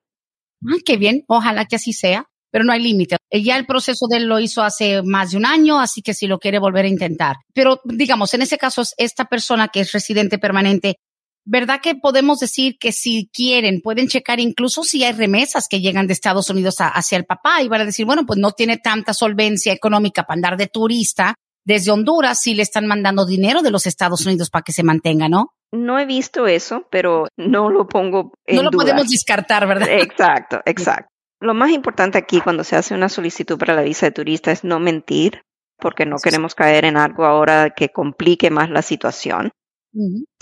Ay, 0.72 0.80
qué 0.84 0.96
bien. 0.96 1.24
Ojalá 1.28 1.66
que 1.66 1.76
así 1.76 1.92
sea. 1.92 2.28
Pero 2.56 2.64
no 2.64 2.72
hay 2.72 2.80
límite. 2.80 3.18
Eh, 3.28 3.42
ya 3.42 3.58
el 3.58 3.66
proceso 3.66 4.06
de 4.08 4.16
él 4.16 4.24
lo 4.24 4.40
hizo 4.40 4.62
hace 4.62 5.02
más 5.02 5.32
de 5.32 5.36
un 5.36 5.44
año, 5.44 5.78
así 5.78 6.00
que 6.00 6.14
si 6.14 6.26
lo 6.26 6.38
quiere 6.38 6.58
volver 6.58 6.86
a 6.86 6.88
intentar. 6.88 7.36
Pero 7.52 7.82
digamos, 7.84 8.32
en 8.32 8.40
ese 8.40 8.56
caso, 8.56 8.82
esta 8.96 9.26
persona 9.26 9.68
que 9.68 9.80
es 9.80 9.92
residente 9.92 10.38
permanente, 10.38 10.96
¿verdad 11.44 11.82
que 11.82 11.96
podemos 11.96 12.38
decir 12.38 12.78
que 12.80 12.92
si 12.92 13.28
quieren, 13.30 13.82
pueden 13.82 14.08
checar 14.08 14.40
incluso 14.40 14.84
si 14.84 15.04
hay 15.04 15.12
remesas 15.12 15.68
que 15.68 15.82
llegan 15.82 16.06
de 16.06 16.14
Estados 16.14 16.48
Unidos 16.48 16.76
hacia 16.78 17.18
el 17.18 17.26
papá 17.26 17.60
y 17.60 17.68
van 17.68 17.82
a 17.82 17.84
decir, 17.84 18.06
bueno, 18.06 18.24
pues 18.24 18.38
no 18.38 18.52
tiene 18.52 18.78
tanta 18.78 19.12
solvencia 19.12 19.74
económica 19.74 20.22
para 20.22 20.36
andar 20.36 20.56
de 20.56 20.68
turista 20.68 21.34
desde 21.62 21.90
Honduras, 21.90 22.40
si 22.40 22.54
le 22.54 22.62
están 22.62 22.86
mandando 22.86 23.26
dinero 23.26 23.60
de 23.60 23.70
los 23.70 23.86
Estados 23.86 24.24
Unidos 24.24 24.48
para 24.48 24.62
que 24.62 24.72
se 24.72 24.82
mantenga, 24.82 25.28
¿no? 25.28 25.52
No 25.72 25.98
he 25.98 26.06
visto 26.06 26.46
eso, 26.46 26.86
pero 26.90 27.26
no 27.36 27.68
lo 27.68 27.86
pongo 27.86 28.32
en 28.46 28.56
No 28.56 28.62
lo 28.62 28.70
podemos 28.70 29.08
descartar, 29.08 29.68
¿verdad? 29.68 29.88
Exacto, 29.90 30.62
exacto. 30.64 31.10
Lo 31.40 31.54
más 31.54 31.70
importante 31.70 32.18
aquí 32.18 32.40
cuando 32.40 32.64
se 32.64 32.76
hace 32.76 32.94
una 32.94 33.08
solicitud 33.08 33.58
para 33.58 33.74
la 33.74 33.82
visa 33.82 34.06
de 34.06 34.12
turista 34.12 34.52
es 34.52 34.64
no 34.64 34.80
mentir, 34.80 35.42
porque 35.78 36.06
no 36.06 36.16
queremos 36.16 36.54
caer 36.54 36.84
en 36.84 36.96
algo 36.96 37.24
ahora 37.24 37.70
que 37.70 37.90
complique 37.90 38.50
más 38.50 38.70
la 38.70 38.82
situación. 38.82 39.50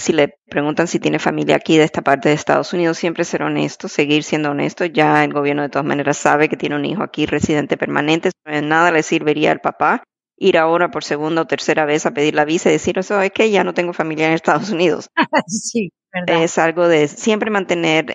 Si 0.00 0.12
le 0.12 0.34
preguntan 0.50 0.88
si 0.88 0.98
tiene 0.98 1.20
familia 1.20 1.54
aquí 1.54 1.76
de 1.76 1.84
esta 1.84 2.02
parte 2.02 2.28
de 2.28 2.34
Estados 2.34 2.72
Unidos, 2.72 2.98
siempre 2.98 3.24
ser 3.24 3.42
honesto, 3.44 3.86
seguir 3.86 4.24
siendo 4.24 4.50
honesto. 4.50 4.84
Ya 4.84 5.22
el 5.22 5.32
gobierno 5.32 5.62
de 5.62 5.68
todas 5.68 5.86
maneras 5.86 6.16
sabe 6.16 6.48
que 6.48 6.56
tiene 6.56 6.74
un 6.74 6.84
hijo 6.84 7.04
aquí 7.04 7.24
residente 7.24 7.76
permanente. 7.76 8.30
nada 8.44 8.90
le 8.90 9.04
serviría 9.04 9.52
al 9.52 9.60
papá 9.60 10.02
ir 10.36 10.58
ahora 10.58 10.90
por 10.90 11.04
segunda 11.04 11.42
o 11.42 11.46
tercera 11.46 11.84
vez 11.84 12.04
a 12.04 12.12
pedir 12.12 12.34
la 12.34 12.44
visa 12.44 12.68
y 12.68 12.72
decir, 12.72 12.98
eso 12.98 13.20
es 13.20 13.30
que 13.30 13.48
ya 13.52 13.62
no 13.62 13.74
tengo 13.74 13.92
familia 13.92 14.26
en 14.26 14.32
Estados 14.32 14.70
Unidos. 14.70 15.08
sí, 15.46 15.92
verdad. 16.12 16.42
Es 16.42 16.58
algo 16.58 16.88
de 16.88 17.06
siempre 17.06 17.50
mantener 17.50 18.14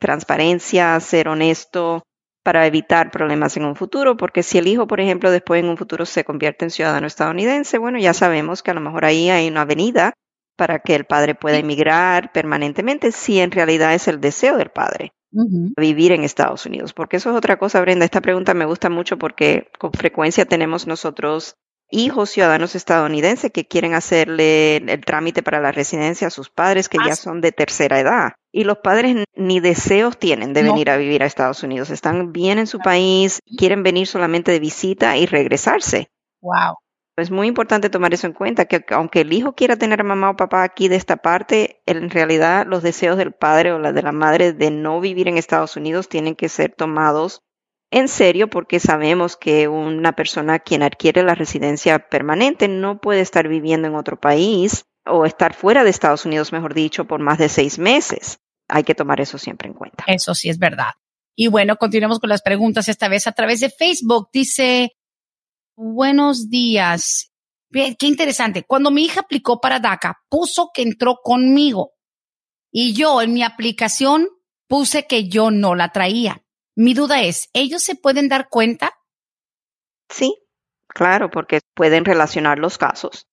transparencia, 0.00 0.98
ser 0.98 1.28
honesto 1.28 2.02
para 2.42 2.66
evitar 2.66 3.10
problemas 3.10 3.56
en 3.56 3.64
un 3.64 3.76
futuro, 3.76 4.16
porque 4.16 4.42
si 4.42 4.58
el 4.58 4.66
hijo, 4.66 4.86
por 4.86 5.00
ejemplo, 5.00 5.30
después 5.30 5.62
en 5.62 5.68
un 5.68 5.76
futuro 5.76 6.06
se 6.06 6.24
convierte 6.24 6.64
en 6.64 6.70
ciudadano 6.70 7.06
estadounidense, 7.06 7.78
bueno, 7.78 7.98
ya 7.98 8.14
sabemos 8.14 8.62
que 8.62 8.70
a 8.70 8.74
lo 8.74 8.80
mejor 8.80 9.04
ahí 9.04 9.30
hay 9.30 9.48
una 9.48 9.62
avenida 9.62 10.14
para 10.56 10.80
que 10.80 10.94
el 10.94 11.04
padre 11.04 11.34
pueda 11.34 11.58
emigrar 11.58 12.32
permanentemente 12.32 13.12
si 13.12 13.40
en 13.40 13.50
realidad 13.50 13.94
es 13.94 14.08
el 14.08 14.20
deseo 14.20 14.56
del 14.56 14.70
padre. 14.70 15.12
vivir 15.78 16.12
en 16.12 16.24
Estados 16.24 16.66
Unidos, 16.66 16.92
porque 16.92 17.16
eso 17.16 17.30
es 17.30 17.36
otra 17.36 17.58
cosa, 17.58 17.80
Brenda. 17.80 18.04
Esta 18.04 18.20
pregunta 18.20 18.52
me 18.52 18.66
gusta 18.66 18.90
mucho 18.90 19.16
porque 19.16 19.70
con 19.78 19.92
frecuencia 19.92 20.44
tenemos 20.44 20.86
nosotros 20.86 21.56
hijos 21.90 22.30
ciudadanos 22.30 22.74
estadounidenses 22.74 23.50
que 23.50 23.66
quieren 23.66 23.94
hacerle 23.94 24.76
el 24.76 25.04
trámite 25.04 25.42
para 25.42 25.60
la 25.60 25.72
residencia 25.72 26.26
a 26.26 26.30
sus 26.30 26.50
padres 26.50 26.88
que 26.88 26.98
ya 27.06 27.16
son 27.16 27.40
de 27.40 27.52
tercera 27.52 27.98
edad. 27.98 28.32
Y 28.52 28.64
los 28.64 28.78
padres 28.78 29.24
ni 29.34 29.60
deseos 29.60 30.18
tienen 30.18 30.52
de 30.52 30.62
venir 30.62 30.90
a 30.90 30.98
vivir 30.98 31.22
a 31.22 31.26
Estados 31.26 31.62
Unidos. 31.62 31.88
Están 31.90 32.32
bien 32.32 32.58
en 32.58 32.66
su 32.66 32.78
país, 32.78 33.40
quieren 33.56 33.82
venir 33.82 34.06
solamente 34.06 34.52
de 34.52 34.60
visita 34.60 35.16
y 35.16 35.24
regresarse. 35.24 36.10
Wow. 36.42 36.76
Es 37.16 37.30
muy 37.30 37.46
importante 37.46 37.90
tomar 37.90 38.14
eso 38.14 38.26
en 38.26 38.32
cuenta, 38.32 38.64
que 38.66 38.84
aunque 38.90 39.22
el 39.22 39.32
hijo 39.32 39.54
quiera 39.54 39.76
tener 39.76 40.00
a 40.00 40.04
mamá 40.04 40.30
o 40.30 40.36
papá 40.36 40.62
aquí 40.62 40.88
de 40.88 40.96
esta 40.96 41.16
parte, 41.16 41.82
en 41.86 42.10
realidad 42.10 42.66
los 42.66 42.82
deseos 42.82 43.16
del 43.16 43.32
padre 43.32 43.72
o 43.72 43.78
la 43.78 43.92
de 43.92 44.02
la 44.02 44.12
madre 44.12 44.52
de 44.52 44.70
no 44.70 45.00
vivir 45.00 45.28
en 45.28 45.36
Estados 45.36 45.76
Unidos 45.76 46.08
tienen 46.08 46.34
que 46.36 46.48
ser 46.48 46.74
tomados 46.74 47.42
en 47.92 48.08
serio 48.08 48.48
porque 48.48 48.80
sabemos 48.80 49.36
que 49.36 49.68
una 49.68 50.12
persona 50.12 50.58
quien 50.58 50.82
adquiere 50.82 51.22
la 51.22 51.34
residencia 51.34 52.08
permanente 52.08 52.66
no 52.66 52.98
puede 52.98 53.20
estar 53.20 53.46
viviendo 53.48 53.86
en 53.86 53.94
otro 53.94 54.18
país 54.18 54.86
o 55.04 55.24
estar 55.24 55.54
fuera 55.54 55.84
de 55.84 55.90
Estados 55.90 56.24
Unidos, 56.24 56.52
mejor 56.52 56.74
dicho, 56.74 57.06
por 57.06 57.20
más 57.20 57.38
de 57.38 57.48
seis 57.48 57.78
meses. 57.78 58.38
Hay 58.68 58.84
que 58.84 58.94
tomar 58.94 59.20
eso 59.20 59.38
siempre 59.38 59.68
en 59.68 59.74
cuenta. 59.74 60.04
Eso 60.06 60.34
sí 60.34 60.48
es 60.48 60.58
verdad. 60.58 60.92
Y 61.34 61.48
bueno, 61.48 61.76
continuemos 61.76 62.20
con 62.20 62.30
las 62.30 62.42
preguntas 62.42 62.88
esta 62.88 63.08
vez 63.08 63.26
a 63.26 63.32
través 63.32 63.60
de 63.60 63.70
Facebook. 63.70 64.28
Dice, 64.32 64.92
Buenos 65.74 66.50
días. 66.50 67.32
qué 67.70 68.06
interesante. 68.06 68.64
Cuando 68.64 68.90
mi 68.90 69.04
hija 69.04 69.20
aplicó 69.20 69.60
para 69.60 69.80
DACA, 69.80 70.22
puso 70.28 70.70
que 70.72 70.82
entró 70.82 71.16
conmigo. 71.22 71.92
Y 72.70 72.92
yo 72.92 73.22
en 73.22 73.32
mi 73.32 73.42
aplicación 73.42 74.28
puse 74.68 75.06
que 75.06 75.28
yo 75.28 75.50
no 75.50 75.74
la 75.74 75.90
traía. 75.90 76.44
Mi 76.74 76.94
duda 76.94 77.22
es, 77.22 77.48
¿ellos 77.52 77.82
se 77.82 77.94
pueden 77.94 78.28
dar 78.28 78.48
cuenta? 78.48 78.92
Sí, 80.08 80.36
claro, 80.86 81.30
porque 81.30 81.60
pueden 81.74 82.04
relacionar 82.04 82.58
los 82.58 82.78
casos. 82.78 83.26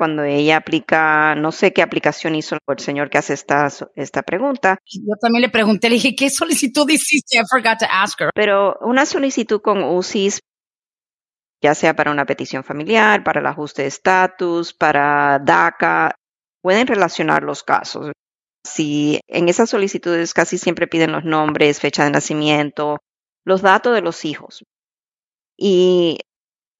Cuando 0.00 0.24
ella 0.24 0.56
aplica, 0.56 1.34
no 1.34 1.52
sé 1.52 1.74
qué 1.74 1.82
aplicación 1.82 2.34
hizo 2.34 2.56
el 2.66 2.78
señor 2.78 3.10
que 3.10 3.18
hace 3.18 3.34
esta, 3.34 3.68
esta 3.94 4.22
pregunta. 4.22 4.78
Yo 4.86 5.14
también 5.20 5.42
le 5.42 5.50
pregunté, 5.50 5.90
le 5.90 5.96
dije, 5.96 6.16
¿qué 6.16 6.30
solicitud 6.30 6.88
hiciste? 6.88 7.36
I 7.36 7.42
forgot 7.50 7.78
to 7.80 7.84
ask 7.86 8.18
her. 8.18 8.30
Pero 8.34 8.78
una 8.80 9.04
solicitud 9.04 9.60
con 9.60 9.82
UCIS 9.84 10.40
ya 11.62 11.74
sea 11.74 11.94
para 11.94 12.10
una 12.10 12.24
petición 12.24 12.64
familiar, 12.64 13.22
para 13.22 13.40
el 13.40 13.46
ajuste 13.46 13.82
de 13.82 13.88
estatus, 13.88 14.72
para 14.72 15.38
DACA, 15.38 16.14
pueden 16.62 16.86
relacionar 16.86 17.42
los 17.42 17.62
casos. 17.62 18.12
Si 18.64 19.20
en 19.28 19.50
esas 19.50 19.68
solicitudes 19.68 20.32
casi 20.32 20.56
siempre 20.56 20.86
piden 20.86 21.12
los 21.12 21.24
nombres, 21.24 21.78
fecha 21.78 22.04
de 22.04 22.10
nacimiento, 22.10 22.96
los 23.44 23.60
datos 23.60 23.94
de 23.94 24.00
los 24.00 24.24
hijos. 24.24 24.64
Y 25.58 26.20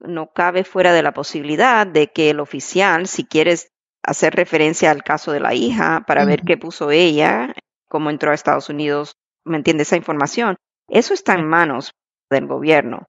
no 0.01 0.31
cabe 0.33 0.65
fuera 0.65 0.93
de 0.93 1.03
la 1.03 1.13
posibilidad 1.13 1.87
de 1.87 2.09
que 2.09 2.31
el 2.31 2.41
oficial, 2.41 3.07
si 3.07 3.25
quieres 3.25 3.69
hacer 4.03 4.35
referencia 4.35 4.91
al 4.91 5.03
caso 5.03 5.33
de 5.33 5.41
la 5.41 5.55
hija 5.55 6.05
para 6.07 6.25
ver 6.25 6.43
qué 6.43 6.57
puso 6.57 6.91
ella, 6.91 7.55
cómo 7.89 8.11
entró 8.11 8.31
a 8.31 8.35
Estados 8.35 8.69
Unidos, 8.69 9.17
¿me 9.45 9.57
entiende 9.57 9.83
esa 9.83 9.97
información? 9.97 10.57
Eso 10.89 11.15
está 11.15 11.35
en 11.35 11.47
manos 11.47 11.93
del 12.31 12.47
gobierno. 12.47 13.07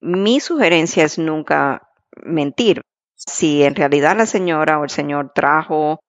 Mi 0.00 0.40
sugerencia 0.40 1.04
es 1.04 1.18
nunca 1.18 1.88
mentir. 2.24 2.82
Si 3.14 3.62
en 3.62 3.74
realidad 3.74 4.16
la 4.16 4.26
señora 4.26 4.78
o 4.78 4.84
el 4.84 4.90
señor 4.90 5.32
trajo 5.34 6.00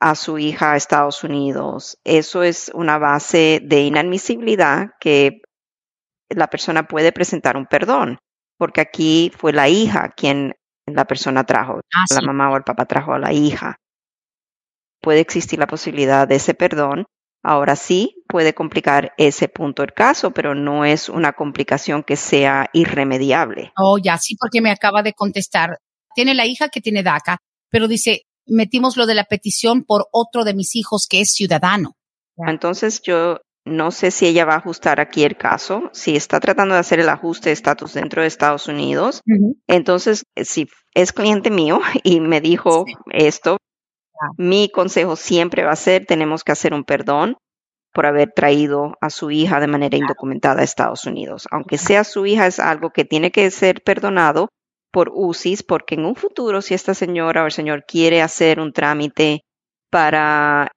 a 0.00 0.14
su 0.14 0.38
hija 0.38 0.72
a 0.72 0.76
Estados 0.76 1.24
Unidos, 1.24 1.98
eso 2.04 2.42
es 2.42 2.70
una 2.74 2.98
base 2.98 3.60
de 3.64 3.82
inadmisibilidad 3.82 4.90
que 5.00 5.42
la 6.28 6.48
persona 6.48 6.86
puede 6.86 7.12
presentar 7.12 7.56
un 7.56 7.66
perdón, 7.66 8.18
porque 8.62 8.80
aquí 8.80 9.32
fue 9.36 9.52
la 9.52 9.68
hija 9.68 10.12
quien 10.16 10.54
la 10.86 11.04
persona 11.04 11.42
trajo, 11.42 11.80
ah, 11.80 12.14
la 12.14 12.22
mamá 12.22 12.48
o 12.48 12.56
el 12.56 12.62
papá 12.62 12.86
trajo 12.86 13.12
a 13.12 13.18
la 13.18 13.32
hija. 13.32 13.80
Puede 15.00 15.18
existir 15.18 15.58
la 15.58 15.66
posibilidad 15.66 16.28
de 16.28 16.36
ese 16.36 16.54
perdón 16.54 17.06
Ahora 17.42 17.74
sí 17.74 18.22
puede 18.28 18.54
complicar 18.54 19.14
ese 19.18 19.48
punto 19.48 19.82
el 19.82 19.92
caso, 19.92 20.30
pero 20.30 20.54
no 20.54 20.84
es 20.84 21.08
una 21.08 21.32
complicación 21.32 22.04
que 22.04 22.14
sea 22.14 22.70
irremediable. 22.72 23.72
Oh, 23.76 23.98
ya, 23.98 24.16
sí, 24.16 24.36
porque 24.38 24.60
me 24.60 24.70
acaba 24.70 25.02
de 25.02 25.12
contestar. 25.12 25.78
Tiene 26.14 26.34
la 26.34 26.46
hija 26.46 26.68
que 26.68 26.80
tiene 26.80 27.02
DACA, 27.02 27.38
pero 27.68 27.88
dice, 27.88 28.26
metimos 28.46 28.96
lo 28.96 29.06
de 29.06 29.16
la 29.16 29.24
petición 29.24 29.82
por 29.82 30.06
otro 30.12 30.44
de 30.44 30.54
mis 30.54 30.76
hijos 30.76 31.08
que 31.10 31.20
es 31.20 31.32
ciudadano. 31.32 31.96
Entonces 32.36 33.02
yo 33.02 33.40
no 33.64 33.90
sé 33.90 34.10
si 34.10 34.26
ella 34.26 34.44
va 34.44 34.54
a 34.54 34.58
ajustar 34.58 35.00
aquí 35.00 35.24
el 35.24 35.36
caso, 35.36 35.90
si 35.92 36.16
está 36.16 36.40
tratando 36.40 36.74
de 36.74 36.80
hacer 36.80 37.00
el 37.00 37.08
ajuste 37.08 37.50
de 37.50 37.54
estatus 37.54 37.94
dentro 37.94 38.22
de 38.22 38.28
Estados 38.28 38.66
Unidos. 38.66 39.22
Entonces, 39.66 40.24
si 40.36 40.68
es 40.94 41.12
cliente 41.12 41.50
mío 41.50 41.80
y 42.02 42.20
me 42.20 42.40
dijo 42.40 42.84
esto, 43.10 43.58
mi 44.36 44.68
consejo 44.68 45.16
siempre 45.16 45.64
va 45.64 45.72
a 45.72 45.76
ser, 45.76 46.06
tenemos 46.06 46.44
que 46.44 46.52
hacer 46.52 46.74
un 46.74 46.84
perdón 46.84 47.36
por 47.92 48.06
haber 48.06 48.32
traído 48.32 48.96
a 49.00 49.10
su 49.10 49.30
hija 49.30 49.60
de 49.60 49.66
manera 49.66 49.96
indocumentada 49.96 50.60
a 50.60 50.64
Estados 50.64 51.06
Unidos. 51.06 51.46
Aunque 51.50 51.78
sea 51.78 52.04
su 52.04 52.24
hija, 52.26 52.46
es 52.46 52.58
algo 52.58 52.90
que 52.90 53.04
tiene 53.04 53.30
que 53.30 53.50
ser 53.50 53.82
perdonado 53.82 54.48
por 54.90 55.10
UCIS, 55.14 55.62
porque 55.62 55.94
en 55.94 56.04
un 56.04 56.14
futuro, 56.14 56.62
si 56.62 56.74
esta 56.74 56.94
señora 56.94 57.42
o 57.42 57.46
el 57.46 57.52
señor 57.52 57.84
quiere 57.86 58.22
hacer 58.22 58.60
un 58.60 58.72
trámite 58.72 59.40
para 59.90 60.70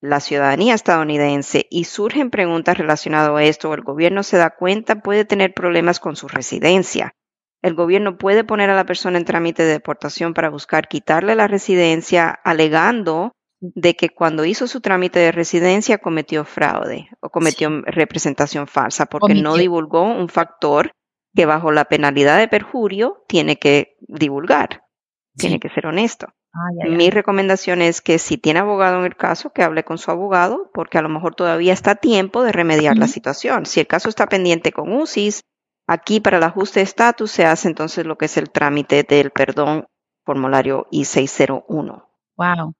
la 0.00 0.20
ciudadanía 0.20 0.74
estadounidense 0.74 1.66
y 1.70 1.84
surgen 1.84 2.30
preguntas 2.30 2.78
relacionadas 2.78 3.36
a 3.36 3.42
esto, 3.42 3.70
o 3.70 3.74
el 3.74 3.82
gobierno 3.82 4.22
se 4.22 4.38
da 4.38 4.50
cuenta, 4.50 4.96
puede 5.02 5.24
tener 5.24 5.52
problemas 5.54 6.00
con 6.00 6.16
su 6.16 6.28
residencia. 6.28 7.14
El 7.62 7.74
gobierno 7.74 8.16
puede 8.16 8.42
poner 8.42 8.70
a 8.70 8.76
la 8.76 8.86
persona 8.86 9.18
en 9.18 9.26
trámite 9.26 9.62
de 9.62 9.72
deportación 9.72 10.32
para 10.32 10.48
buscar 10.48 10.88
quitarle 10.88 11.34
la 11.34 11.46
residencia, 11.46 12.30
alegando 12.30 13.32
de 13.60 13.94
que 13.94 14.08
cuando 14.08 14.46
hizo 14.46 14.66
su 14.66 14.80
trámite 14.80 15.18
de 15.18 15.32
residencia 15.32 15.98
cometió 15.98 16.46
fraude 16.46 17.10
o 17.20 17.28
cometió 17.28 17.82
representación 17.82 18.66
falsa 18.66 19.04
porque 19.04 19.34
no 19.34 19.56
divulgó 19.56 20.02
un 20.02 20.30
factor 20.30 20.92
que 21.34 21.44
bajo 21.44 21.70
la 21.70 21.84
penalidad 21.84 22.38
de 22.38 22.48
perjurio 22.48 23.22
tiene 23.28 23.56
que 23.56 23.96
divulgar, 24.00 24.84
tiene 25.36 25.60
que 25.60 25.68
ser 25.68 25.86
honesto. 25.86 26.28
Mi 26.88 27.10
recomendación 27.10 27.80
es 27.80 28.00
que 28.00 28.18
si 28.18 28.36
tiene 28.36 28.58
abogado 28.58 28.98
en 28.98 29.04
el 29.04 29.16
caso, 29.16 29.50
que 29.50 29.62
hable 29.62 29.84
con 29.84 29.98
su 29.98 30.10
abogado, 30.10 30.70
porque 30.74 30.98
a 30.98 31.02
lo 31.02 31.08
mejor 31.08 31.34
todavía 31.34 31.72
está 31.72 31.92
a 31.92 31.96
tiempo 31.96 32.42
de 32.42 32.52
remediar 32.52 32.98
la 32.98 33.06
situación. 33.06 33.66
Si 33.66 33.80
el 33.80 33.86
caso 33.86 34.08
está 34.08 34.26
pendiente 34.26 34.72
con 34.72 34.92
UCIS, 34.92 35.42
Aquí 35.90 36.20
para 36.20 36.36
el 36.36 36.44
ajuste 36.44 36.78
de 36.78 36.84
estatus 36.84 37.32
se 37.32 37.44
hace 37.44 37.66
entonces 37.66 38.06
lo 38.06 38.16
que 38.16 38.26
es 38.26 38.36
el 38.36 38.48
trámite 38.50 39.02
del 39.02 39.32
perdón 39.32 39.86
formulario 40.24 40.86
I-601. 40.92 42.04
Wow. 42.36 42.74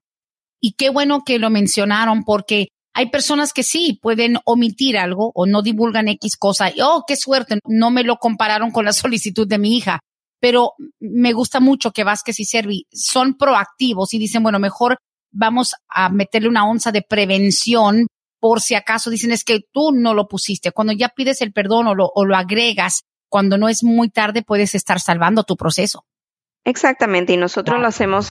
Y 0.61 0.75
qué 0.75 0.91
bueno 0.91 1.23
que 1.27 1.41
lo 1.41 1.51
mencionaron 1.51 2.23
porque 2.23 2.69
hay 2.95 3.11
personas 3.11 3.53
que 3.53 3.65
sí 3.65 3.99
pueden 4.01 4.37
omitir 4.45 4.97
algo 4.97 5.33
o 5.35 5.47
no 5.47 5.61
divulgan 5.61 6.07
X 6.07 6.37
cosa. 6.37 6.71
Y, 6.71 6.83
oh, 6.83 7.03
qué 7.05 7.17
suerte, 7.17 7.59
no 7.65 7.91
me 7.91 8.05
lo 8.05 8.19
compararon 8.19 8.71
con 8.71 8.85
la 8.85 8.93
solicitud 8.93 9.49
de 9.49 9.59
mi 9.59 9.77
hija. 9.77 9.99
Pero 10.41 10.73
me 10.99 11.33
gusta 11.33 11.61
mucho 11.61 11.93
que 11.93 12.05
Vázquez 12.05 12.41
y 12.41 12.45
Servi 12.45 12.87
son 12.93 13.37
proactivos 13.37 14.15
y 14.15 14.19
dicen, 14.19 14.43
bueno, 14.43 14.59
mejor 14.59 14.99
vamos 15.31 15.75
a 15.89 16.09
meterle 16.09 16.49
una 16.49 16.69
onza 16.69 16.93
de 16.93 17.03
prevención 17.03 18.07
por 18.41 18.61
si 18.61 18.75
acaso 18.75 19.11
dicen 19.11 19.33
es 19.33 19.45
que 19.45 19.61
tú 19.71 19.93
no 19.93 20.15
lo 20.15 20.27
pusiste. 20.27 20.73
Cuando 20.73 20.95
ya 20.95 21.11
pides 21.11 21.43
el 21.43 21.53
perdón 21.53 21.87
o 21.87 21.95
lo, 21.95 22.11
o 22.15 22.25
lo 22.25 22.37
agregas, 22.37 23.03
cuando 23.29 23.59
no 23.59 23.69
es 23.69 23.85
muy 23.85 24.09
tarde, 24.09 24.43
puedes 24.43 24.75
estar 24.75 24.99
salvando 24.99 25.45
tu 25.45 25.57
proceso. 25.57 26.05
Exactamente, 26.65 27.33
y 27.33 27.37
nosotros 27.37 27.81
lo 27.81 27.87
hacemos 27.87 28.31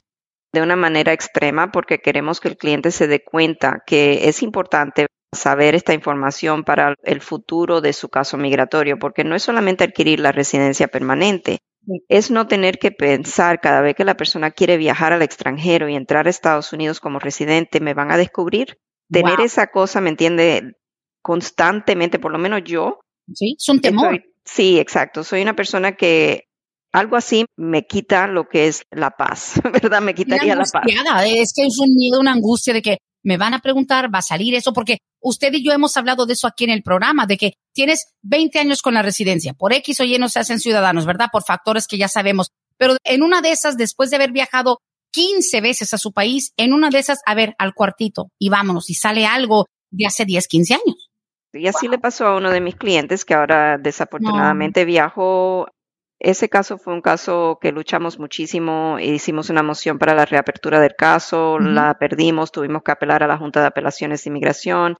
de 0.52 0.62
una 0.62 0.76
manera 0.76 1.12
extrema 1.12 1.70
porque 1.70 2.00
queremos 2.00 2.40
que 2.40 2.48
el 2.48 2.56
cliente 2.56 2.90
se 2.90 3.06
dé 3.06 3.22
cuenta 3.24 3.82
que 3.86 4.28
es 4.28 4.42
importante 4.42 5.06
saber 5.32 5.76
esta 5.76 5.94
información 5.94 6.64
para 6.64 6.94
el 7.04 7.20
futuro 7.20 7.80
de 7.80 7.92
su 7.92 8.08
caso 8.08 8.36
migratorio, 8.36 8.98
porque 8.98 9.22
no 9.22 9.36
es 9.36 9.44
solamente 9.44 9.84
adquirir 9.84 10.18
la 10.18 10.32
residencia 10.32 10.88
permanente, 10.88 11.60
es 12.08 12.30
no 12.30 12.46
tener 12.46 12.78
que 12.78 12.90
pensar 12.90 13.60
cada 13.60 13.80
vez 13.80 13.94
que 13.94 14.04
la 14.04 14.16
persona 14.16 14.50
quiere 14.50 14.76
viajar 14.76 15.12
al 15.12 15.22
extranjero 15.22 15.88
y 15.88 15.94
entrar 15.94 16.26
a 16.26 16.30
Estados 16.30 16.72
Unidos 16.72 17.00
como 17.00 17.18
residente, 17.18 17.80
me 17.80 17.94
van 17.94 18.10
a 18.10 18.16
descubrir. 18.16 18.78
Tener 19.10 19.40
esa 19.40 19.68
cosa, 19.68 20.00
¿me 20.00 20.10
entiende? 20.10 20.76
Constantemente, 21.22 22.18
por 22.18 22.30
lo 22.30 22.38
menos 22.38 22.62
yo. 22.64 23.00
Sí, 23.34 23.56
es 23.58 23.68
un 23.68 23.80
temor. 23.80 24.22
sí, 24.44 24.78
exacto. 24.78 25.24
Soy 25.24 25.42
una 25.42 25.56
persona 25.56 25.96
que 25.96 26.44
algo 26.92 27.16
así 27.16 27.46
me 27.56 27.86
quita 27.86 28.26
lo 28.26 28.48
que 28.48 28.66
es 28.66 28.84
la 28.90 29.10
paz, 29.10 29.54
¿verdad? 29.82 30.00
Me 30.00 30.14
quitaría 30.14 30.54
la 30.54 30.64
paz. 30.64 30.84
Es 31.26 31.52
que 31.54 31.66
es 31.66 31.78
un 31.78 31.94
miedo, 31.94 32.20
una 32.20 32.32
angustia 32.32 32.72
de 32.72 32.82
que 32.82 32.98
me 33.22 33.36
van 33.36 33.54
a 33.54 33.60
preguntar, 33.60 34.12
va 34.12 34.18
a 34.18 34.22
salir 34.22 34.54
eso, 34.54 34.72
porque 34.72 34.98
usted 35.20 35.52
y 35.52 35.64
yo 35.64 35.72
hemos 35.72 35.96
hablado 35.96 36.26
de 36.26 36.32
eso 36.32 36.46
aquí 36.46 36.64
en 36.64 36.70
el 36.70 36.82
programa, 36.82 37.26
de 37.26 37.36
que 37.36 37.52
tienes 37.72 38.06
20 38.22 38.58
años 38.58 38.82
con 38.82 38.94
la 38.94 39.02
residencia, 39.02 39.52
por 39.54 39.72
X 39.72 40.00
o 40.00 40.04
Y 40.04 40.18
no 40.18 40.28
se 40.28 40.40
hacen 40.40 40.58
ciudadanos, 40.58 41.06
¿verdad? 41.06 41.28
Por 41.32 41.44
factores 41.44 41.86
que 41.86 41.98
ya 41.98 42.08
sabemos. 42.08 42.50
Pero 42.76 42.96
en 43.04 43.22
una 43.22 43.42
de 43.42 43.52
esas, 43.52 43.76
después 43.76 44.10
de 44.10 44.16
haber 44.16 44.32
viajado 44.32 44.78
15 45.12 45.60
veces 45.60 45.92
a 45.92 45.98
su 45.98 46.12
país, 46.12 46.52
en 46.56 46.72
una 46.72 46.88
de 46.88 46.98
esas, 46.98 47.20
a 47.26 47.34
ver, 47.34 47.54
al 47.58 47.74
cuartito 47.74 48.30
y 48.38 48.48
vámonos, 48.48 48.88
y 48.90 48.94
sale 48.94 49.26
algo 49.26 49.66
de 49.90 50.06
hace 50.06 50.24
10, 50.24 50.48
15 50.48 50.74
años. 50.74 51.10
Y 51.52 51.66
así 51.66 51.88
le 51.88 51.98
pasó 51.98 52.26
a 52.26 52.36
uno 52.36 52.50
de 52.50 52.60
mis 52.60 52.76
clientes 52.76 53.24
que 53.24 53.34
ahora 53.34 53.76
desafortunadamente 53.76 54.84
viajó 54.84 55.66
ese 56.20 56.50
caso 56.50 56.76
fue 56.76 56.92
un 56.92 57.00
caso 57.00 57.58
que 57.62 57.72
luchamos 57.72 58.18
muchísimo, 58.18 58.98
hicimos 59.00 59.48
una 59.48 59.62
moción 59.62 59.98
para 59.98 60.14
la 60.14 60.26
reapertura 60.26 60.78
del 60.78 60.94
caso, 60.94 61.58
la 61.58 61.94
perdimos, 61.98 62.52
tuvimos 62.52 62.82
que 62.82 62.92
apelar 62.92 63.22
a 63.22 63.26
la 63.26 63.38
Junta 63.38 63.60
de 63.60 63.66
Apelaciones 63.66 64.22
de 64.22 64.28
Inmigración. 64.28 64.96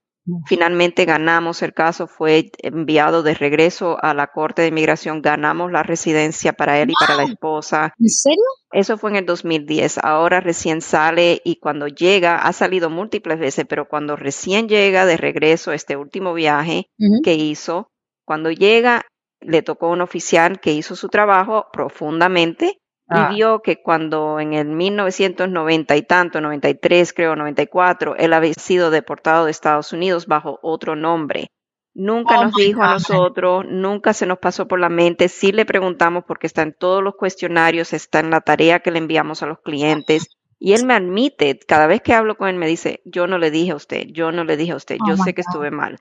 Finalmente 0.47 1.05
ganamos 1.05 1.63
el 1.63 1.75
caso, 1.75 2.07
fue 2.07 2.51
enviado 2.63 3.23
de 3.23 3.35
regreso 3.35 3.99
a 4.03 4.15
la 4.15 4.29
Corte 4.29 4.63
de 4.63 4.69
Inmigración, 4.69 5.21
ganamos 5.21 5.71
la 5.73 5.83
residencia 5.83 6.55
para 6.55 6.79
él 6.81 6.91
y 6.91 6.95
para 6.99 7.17
la 7.17 7.25
esposa. 7.25 7.93
¿En 7.99 8.09
serio? 8.09 8.45
Eso 8.73 8.97
fue 8.97 9.11
en 9.11 9.17
el 9.17 9.27
2010. 9.27 9.99
Ahora 10.03 10.41
recién 10.41 10.81
sale 10.81 11.43
y 11.45 11.59
cuando 11.59 11.87
llega, 11.87 12.39
ha 12.39 12.53
salido 12.55 12.89
múltiples 12.89 13.39
veces, 13.39 13.67
pero 13.69 13.89
cuando 13.89 14.17
recién 14.17 14.69
llega 14.69 15.05
de 15.05 15.19
regreso 15.19 15.73
este 15.73 15.97
último 15.97 16.33
viaje 16.33 16.91
que 17.25 17.35
hizo, 17.35 17.91
cuando 18.25 18.51
llega 18.51 19.07
le 19.41 19.63
tocó 19.63 19.89
un 19.89 20.01
oficial 20.01 20.61
que 20.61 20.73
hizo 20.73 20.97
su 20.97 21.09
trabajo 21.09 21.67
profundamente 21.73 22.81
y 23.13 23.19
ah. 23.19 23.29
vio 23.29 23.61
que 23.61 23.83
cuando 23.83 24.39
en 24.39 24.53
el 24.53 24.69
1990 24.69 25.97
y 25.97 26.03
tanto, 26.03 26.41
93 26.41 27.13
creo, 27.13 27.35
94, 27.35 28.17
él 28.17 28.33
había 28.33 28.55
sido 28.55 28.91
deportado 28.91 29.47
de 29.47 29.51
Estados 29.51 29.93
Unidos 29.93 30.27
bajo 30.27 30.61
otro 30.63 30.95
nombre. 30.95 31.49
Nunca 31.93 32.39
oh 32.39 32.45
nos 32.45 32.55
dijo 32.55 32.83
a 32.83 32.93
nosotros, 32.93 33.65
nunca 33.69 34.13
se 34.13 34.27
nos 34.27 34.39
pasó 34.39 34.69
por 34.69 34.79
la 34.79 34.89
mente. 34.89 35.29
Sí 35.29 35.51
le 35.51 35.67
preguntamos 35.67 36.23
porque 36.25 36.47
está 36.47 36.63
en 36.63 36.73
todos 36.73 37.03
los 37.03 37.17
cuestionarios, 37.17 37.93
está 37.93 38.21
en 38.21 38.31
la 38.31 38.43
tarea 38.43 38.79
que 38.79 38.93
le 38.93 38.99
enviamos 38.99 39.43
a 39.43 39.47
los 39.47 39.59
clientes. 39.59 40.29
Y 40.61 40.75
él 40.75 40.87
me 40.87 40.95
admite, 40.95 41.59
cada 41.59 41.89
vez 41.89 42.03
que 42.03 42.15
hablo 42.15 42.37
con 42.37 42.49
él 42.49 42.57
me 42.57 42.69
dice, 42.69 43.01
yo 43.05 43.27
no 43.27 43.39
le 43.39 43.51
dije 43.51 43.73
a 43.73 43.77
usted, 43.77 44.07
yo 44.13 44.31
no 44.31 44.45
le 44.45 44.57
dije 44.57 44.73
a 44.73 44.77
usted, 44.77 44.99
yo 45.09 45.15
oh 45.15 45.17
sé 45.17 45.35
que 45.35 45.41
estuve 45.41 45.73
mal. 45.73 45.99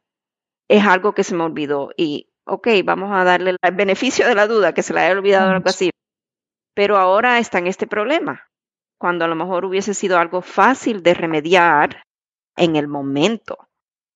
Es 0.67 0.85
algo 0.85 1.13
que 1.13 1.23
se 1.23 1.33
me 1.33 1.43
olvidó 1.43 1.89
y 1.97 2.28
ok, 2.49 2.67
vamos 2.83 3.11
a 3.13 3.23
darle 3.23 3.51
el 3.61 3.75
beneficio 3.75 4.27
de 4.27 4.35
la 4.35 4.47
duda, 4.47 4.73
que 4.73 4.83
se 4.83 4.93
le 4.93 5.01
haya 5.01 5.17
olvidado 5.17 5.51
algo 5.51 5.69
así. 5.69 5.91
Pero 6.75 6.97
ahora 6.97 7.39
está 7.39 7.59
en 7.59 7.67
este 7.67 7.87
problema, 7.87 8.47
cuando 8.99 9.25
a 9.25 9.27
lo 9.27 9.35
mejor 9.35 9.65
hubiese 9.65 9.93
sido 9.93 10.17
algo 10.17 10.41
fácil 10.41 11.03
de 11.03 11.13
remediar 11.13 12.03
en 12.57 12.75
el 12.75 12.87
momento, 12.87 13.69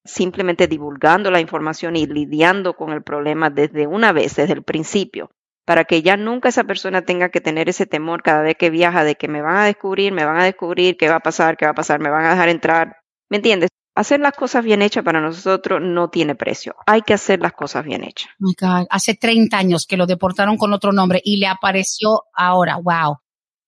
simplemente 0.06 0.67
divulgando 0.67 1.32
la 1.32 1.39
información 1.39 1.96
y 1.96 2.06
lidiando 2.06 2.76
con 2.76 2.91
el 2.91 3.04
problema 3.04 3.50
desde 3.50 3.88
una 3.88 4.12
vez, 4.12 4.36
desde 4.36 4.54
el 4.54 4.63
principio, 4.63 5.32
para 5.65 5.86
que 5.86 6.02
ya 6.02 6.17
nunca 6.17 6.50
esa 6.50 6.65
persona 6.65 7.04
tenga 7.04 7.30
que 7.30 7.39
tener 7.39 7.69
ese 7.69 7.86
temor 7.86 8.22
cada 8.22 8.41
vez 8.41 8.56
que 8.58 8.69
viaja 8.69 9.04
de 9.04 9.15
que 9.15 9.28
me 9.28 9.41
van 9.41 9.58
a 9.58 9.65
descubrir, 9.65 10.12
me 10.12 10.26
van 10.26 10.39
a 10.39 10.43
descubrir, 10.43 10.98
qué 10.98 11.08
va 11.08 11.15
a 11.15 11.22
pasar, 11.22 11.56
qué 11.56 11.65
va 11.65 11.72
a 11.72 11.76
pasar, 11.76 12.00
me 12.00 12.10
van 12.10 12.26
a 12.26 12.32
dejar 12.32 12.50
entrar. 12.50 12.98
¿Me 13.30 13.38
entiendes? 13.38 13.69
Hacer 13.96 14.20
las 14.20 14.34
cosas 14.34 14.64
bien 14.64 14.82
hechas 14.82 15.04
para 15.04 15.22
nosotros 15.22 15.80
no 15.82 16.10
tiene 16.10 16.36
precio. 16.36 16.76
Hay 16.86 17.02
que 17.02 17.14
hacer 17.14 17.40
las 17.40 17.54
cosas 17.54 17.86
bien 17.86 18.04
hechas. 18.04 18.30
Hace 18.90 19.16
30 19.16 19.58
años 19.58 19.86
que 19.88 19.98
lo 19.98 20.06
deportaron 20.06 20.58
con 20.58 20.74
otro 20.74 20.92
nombre 20.92 21.22
y 21.24 21.38
le 21.38 21.48
apareció 21.48 22.24
ahora. 22.34 22.78
Wow. 22.78 23.18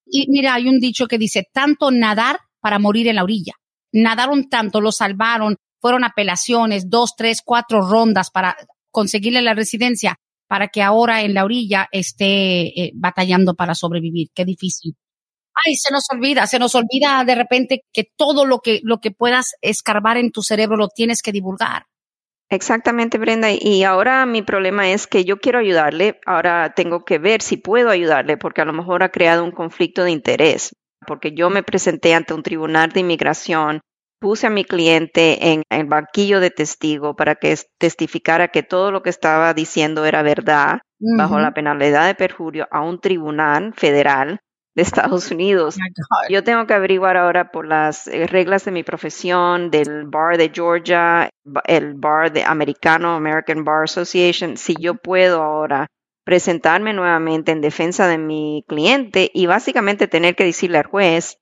Y 0.05 0.29
mira, 0.29 0.53
hay 0.53 0.67
un 0.67 0.79
dicho 0.79 1.07
que 1.07 1.17
dice, 1.17 1.47
tanto 1.51 1.91
nadar 1.91 2.39
para 2.59 2.79
morir 2.79 3.07
en 3.07 3.15
la 3.15 3.23
orilla. 3.23 3.53
Nadaron 3.91 4.49
tanto, 4.49 4.81
lo 4.81 4.91
salvaron, 4.91 5.57
fueron 5.79 6.03
apelaciones, 6.03 6.89
dos, 6.89 7.15
tres, 7.15 7.41
cuatro 7.43 7.81
rondas 7.81 8.29
para 8.31 8.55
conseguirle 8.91 9.41
la 9.41 9.53
residencia 9.53 10.17
para 10.47 10.67
que 10.67 10.81
ahora 10.81 11.21
en 11.21 11.33
la 11.33 11.43
orilla 11.43 11.87
esté 11.91 12.81
eh, 12.81 12.91
batallando 12.95 13.55
para 13.55 13.73
sobrevivir. 13.73 14.29
Qué 14.33 14.45
difícil 14.45 14.95
ay, 15.65 15.75
se 15.75 15.93
nos 15.93 16.05
olvida, 16.11 16.47
se 16.47 16.59
nos 16.59 16.75
olvida 16.75 17.23
de 17.25 17.35
repente 17.35 17.81
que 17.93 18.03
todo 18.15 18.45
lo 18.45 18.59
que, 18.59 18.79
lo 18.83 18.99
que 18.99 19.11
puedas 19.11 19.55
escarbar 19.61 20.17
en 20.17 20.31
tu 20.31 20.41
cerebro 20.41 20.77
lo 20.77 20.89
tienes 20.89 21.21
que 21.21 21.31
divulgar. 21.31 21.85
Exactamente, 22.49 23.17
Brenda. 23.17 23.49
Y 23.51 23.83
ahora 23.83 24.25
mi 24.25 24.41
problema 24.41 24.89
es 24.89 25.07
que 25.07 25.25
yo 25.25 25.37
quiero 25.37 25.59
ayudarle, 25.59 26.19
ahora 26.25 26.73
tengo 26.75 27.03
que 27.03 27.17
ver 27.17 27.41
si 27.41 27.57
puedo 27.57 27.89
ayudarle, 27.89 28.37
porque 28.37 28.61
a 28.61 28.65
lo 28.65 28.73
mejor 28.73 29.01
ha 29.01 29.09
creado 29.09 29.43
un 29.43 29.51
conflicto 29.51 30.03
de 30.03 30.11
interés, 30.11 30.71
porque 31.07 31.33
yo 31.33 31.49
me 31.49 31.63
presenté 31.63 32.13
ante 32.13 32.33
un 32.33 32.43
tribunal 32.43 32.91
de 32.91 32.99
inmigración, 32.99 33.81
puse 34.19 34.45
a 34.47 34.51
mi 34.51 34.63
cliente 34.63 35.53
en 35.53 35.63
el 35.69 35.85
banquillo 35.85 36.39
de 36.39 36.51
testigo 36.51 37.15
para 37.15 37.35
que 37.35 37.57
testificara 37.79 38.49
que 38.49 38.63
todo 38.63 38.91
lo 38.91 39.01
que 39.01 39.09
estaba 39.09 39.53
diciendo 39.53 40.05
era 40.05 40.21
verdad, 40.21 40.79
bajo 41.17 41.39
la 41.39 41.53
penalidad 41.53 42.05
de 42.05 42.15
perjurio, 42.15 42.67
a 42.71 42.81
un 42.81 42.99
tribunal 42.99 43.73
federal 43.75 44.39
de 44.75 44.81
Estados 44.81 45.31
Unidos. 45.31 45.77
Yo 46.29 46.43
tengo 46.43 46.67
que 46.67 46.73
averiguar 46.73 47.15
ahora 47.17 47.51
por 47.51 47.65
las 47.65 48.07
eh, 48.07 48.27
reglas 48.27 48.65
de 48.65 48.71
mi 48.71 48.83
profesión, 48.83 49.71
del 49.71 50.05
bar 50.05 50.37
de 50.37 50.51
Georgia, 50.53 51.29
el 51.65 51.93
bar 51.93 52.31
de 52.31 52.43
americano, 52.43 53.15
American 53.15 53.63
Bar 53.63 53.85
Association, 53.85 54.57
si 54.57 54.75
yo 54.79 54.95
puedo 54.95 55.41
ahora 55.41 55.87
presentarme 56.25 56.93
nuevamente 56.93 57.51
en 57.51 57.61
defensa 57.61 58.07
de 58.07 58.17
mi 58.17 58.65
cliente 58.67 59.31
y 59.33 59.45
básicamente 59.45 60.07
tener 60.07 60.35
que 60.35 60.43
decirle 60.43 60.79
al 60.79 60.85
juez, 60.85 61.37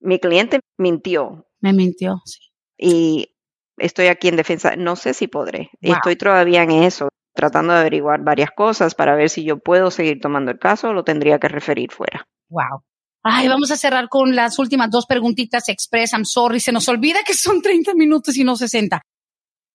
mi 0.00 0.18
cliente 0.18 0.60
mintió. 0.78 1.46
Me 1.60 1.72
mintió, 1.72 2.20
sí. 2.24 2.40
Y 2.78 3.36
estoy 3.76 4.06
aquí 4.06 4.26
en 4.26 4.36
defensa, 4.36 4.74
no 4.74 4.96
sé 4.96 5.14
si 5.14 5.28
podré. 5.28 5.70
Estoy 5.80 6.16
todavía 6.16 6.64
en 6.64 6.72
eso, 6.72 7.10
tratando 7.34 7.74
de 7.74 7.80
averiguar 7.80 8.24
varias 8.24 8.50
cosas 8.50 8.96
para 8.96 9.14
ver 9.14 9.30
si 9.30 9.44
yo 9.44 9.58
puedo 9.58 9.92
seguir 9.92 10.20
tomando 10.20 10.50
el 10.50 10.58
caso 10.58 10.88
o 10.88 10.92
lo 10.92 11.04
tendría 11.04 11.38
que 11.38 11.48
referir 11.48 11.92
fuera. 11.92 12.26
Wow. 12.52 12.84
Ay, 13.22 13.48
vamos 13.48 13.70
a 13.70 13.76
cerrar 13.76 14.08
con 14.08 14.36
las 14.36 14.58
últimas 14.58 14.90
dos 14.90 15.06
preguntitas 15.06 15.68
express. 15.68 16.12
I'm 16.12 16.26
sorry, 16.26 16.60
se 16.60 16.70
nos 16.70 16.86
olvida 16.88 17.20
que 17.24 17.34
son 17.34 17.62
30 17.62 17.94
minutos 17.94 18.36
y 18.36 18.44
no 18.44 18.56
60. 18.56 19.00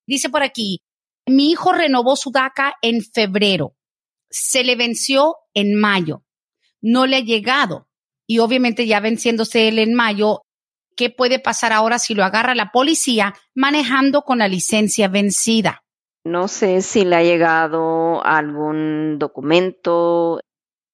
Dice 0.05 0.29
por 0.29 0.43
aquí, 0.43 0.81
mi 1.25 1.49
hijo 1.49 1.71
renovó 1.71 2.15
su 2.15 2.29
DACA 2.29 2.75
en 2.81 3.01
febrero. 3.01 3.73
Se 4.29 4.63
le 4.63 4.75
venció 4.75 5.37
en 5.53 5.75
mayo. 5.75 6.23
No 6.81 7.07
le 7.07 7.17
ha 7.17 7.21
llegado. 7.21 7.87
Y 8.27 8.39
obviamente 8.39 8.85
ya 8.85 8.99
venciéndose 8.99 9.69
él 9.69 9.79
en 9.79 9.95
mayo, 9.95 10.41
¿qué 10.95 11.09
puede 11.09 11.39
pasar 11.39 11.73
ahora 11.73 11.97
si 11.97 12.13
lo 12.13 12.23
agarra 12.23 12.53
la 12.53 12.71
policía 12.71 13.33
manejando 13.55 14.21
con 14.21 14.37
la 14.37 14.47
licencia 14.47 15.07
vencida? 15.07 15.83
No 16.25 16.47
sé 16.49 16.81
si 16.81 17.05
le 17.05 17.15
ha 17.15 17.23
llegado 17.23 18.23
algún 18.23 19.17
documento 19.17 20.41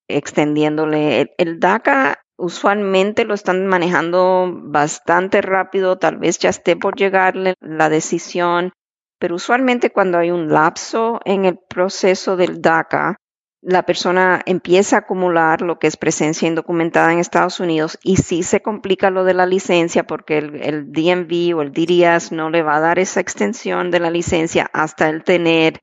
extendiéndole. 0.07 1.33
El, 1.37 1.59
DACA 1.59 2.19
usualmente 2.37 3.25
lo 3.25 3.33
están 3.33 3.67
manejando 3.67 4.51
bastante 4.53 5.41
rápido, 5.41 5.97
tal 5.97 6.17
vez 6.17 6.39
ya 6.39 6.49
esté 6.49 6.75
por 6.75 6.95
llegarle 6.95 7.55
la 7.59 7.89
decisión, 7.89 8.71
pero 9.19 9.35
usualmente 9.35 9.91
cuando 9.91 10.17
hay 10.17 10.31
un 10.31 10.49
lapso 10.49 11.19
en 11.25 11.45
el 11.45 11.57
proceso 11.69 12.35
del 12.35 12.61
DACA, 12.61 13.17
la 13.65 13.83
persona 13.83 14.41
empieza 14.45 14.97
a 14.97 14.99
acumular 14.99 15.61
lo 15.61 15.79
que 15.79 15.87
es 15.87 15.95
presencia 15.95 16.49
indocumentada 16.49 17.13
en 17.13 17.19
Estados 17.19 17.61
Unidos 17.61 17.97
y 18.03 18.17
sí 18.17 18.43
se 18.43 18.61
complica 18.61 19.09
lo 19.09 19.23
de 19.23 19.33
la 19.33 19.45
licencia 19.45 20.03
porque 20.03 20.39
el, 20.39 20.91
DMV 20.91 21.55
o 21.55 21.61
el 21.61 21.71
DDS 21.71 22.33
no 22.33 22.49
le 22.49 22.61
va 22.61 22.75
a 22.75 22.81
dar 22.81 22.99
esa 22.99 23.21
extensión 23.21 23.89
de 23.89 24.01
la 24.01 24.09
licencia 24.09 24.69
hasta 24.73 25.07
el 25.07 25.23
tener 25.23 25.79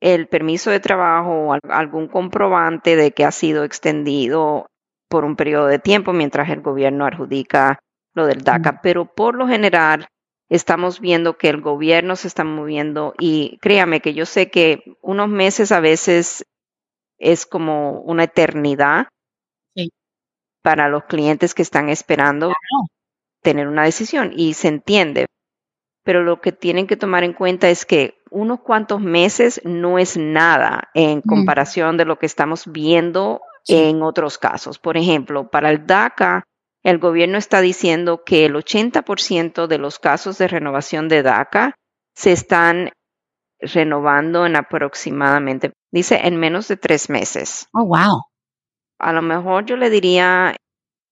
el 0.00 0.28
permiso 0.28 0.70
de 0.70 0.80
trabajo 0.80 1.48
o 1.48 1.58
algún 1.70 2.08
comprobante 2.08 2.96
de 2.96 3.10
que 3.12 3.24
ha 3.24 3.32
sido 3.32 3.64
extendido 3.64 4.66
por 5.08 5.24
un 5.24 5.36
periodo 5.36 5.66
de 5.66 5.78
tiempo 5.78 6.12
mientras 6.12 6.50
el 6.50 6.60
gobierno 6.60 7.06
adjudica 7.06 7.80
lo 8.14 8.26
del 8.26 8.42
DACA. 8.42 8.80
Pero 8.82 9.06
por 9.06 9.34
lo 9.34 9.48
general 9.48 10.06
estamos 10.50 11.00
viendo 11.00 11.36
que 11.36 11.48
el 11.48 11.60
gobierno 11.60 12.16
se 12.16 12.28
está 12.28 12.44
moviendo 12.44 13.14
y 13.18 13.58
créame 13.60 14.00
que 14.00 14.14
yo 14.14 14.26
sé 14.26 14.50
que 14.50 14.82
unos 15.02 15.28
meses 15.28 15.72
a 15.72 15.80
veces 15.80 16.44
es 17.18 17.46
como 17.46 18.00
una 18.02 18.24
eternidad 18.24 19.08
para 20.62 20.88
los 20.88 21.04
clientes 21.04 21.54
que 21.54 21.62
están 21.62 21.88
esperando 21.88 22.52
tener 23.42 23.68
una 23.68 23.84
decisión 23.84 24.32
y 24.36 24.54
se 24.54 24.68
entiende. 24.68 25.26
Pero 26.08 26.22
lo 26.22 26.40
que 26.40 26.52
tienen 26.52 26.86
que 26.86 26.96
tomar 26.96 27.22
en 27.22 27.34
cuenta 27.34 27.68
es 27.68 27.84
que 27.84 28.22
unos 28.30 28.60
cuantos 28.60 28.98
meses 28.98 29.60
no 29.64 29.98
es 29.98 30.16
nada 30.16 30.88
en 30.94 31.20
comparación 31.20 31.98
de 31.98 32.06
lo 32.06 32.18
que 32.18 32.24
estamos 32.24 32.72
viendo 32.72 33.42
en 33.66 34.02
otros 34.02 34.38
casos. 34.38 34.78
Por 34.78 34.96
ejemplo, 34.96 35.50
para 35.50 35.68
el 35.68 35.86
DACA, 35.86 36.44
el 36.82 36.96
gobierno 36.96 37.36
está 37.36 37.60
diciendo 37.60 38.22
que 38.24 38.46
el 38.46 38.54
80% 38.54 39.66
de 39.66 39.76
los 39.76 39.98
casos 39.98 40.38
de 40.38 40.48
renovación 40.48 41.10
de 41.10 41.22
DACA 41.22 41.74
se 42.14 42.32
están 42.32 42.88
renovando 43.60 44.46
en 44.46 44.56
aproximadamente, 44.56 45.72
dice, 45.92 46.22
en 46.24 46.40
menos 46.40 46.68
de 46.68 46.78
tres 46.78 47.10
meses. 47.10 47.66
Oh, 47.74 47.84
wow. 47.84 48.22
A 48.98 49.12
lo 49.12 49.20
mejor 49.20 49.66
yo 49.66 49.76
le 49.76 49.90
diría, 49.90 50.56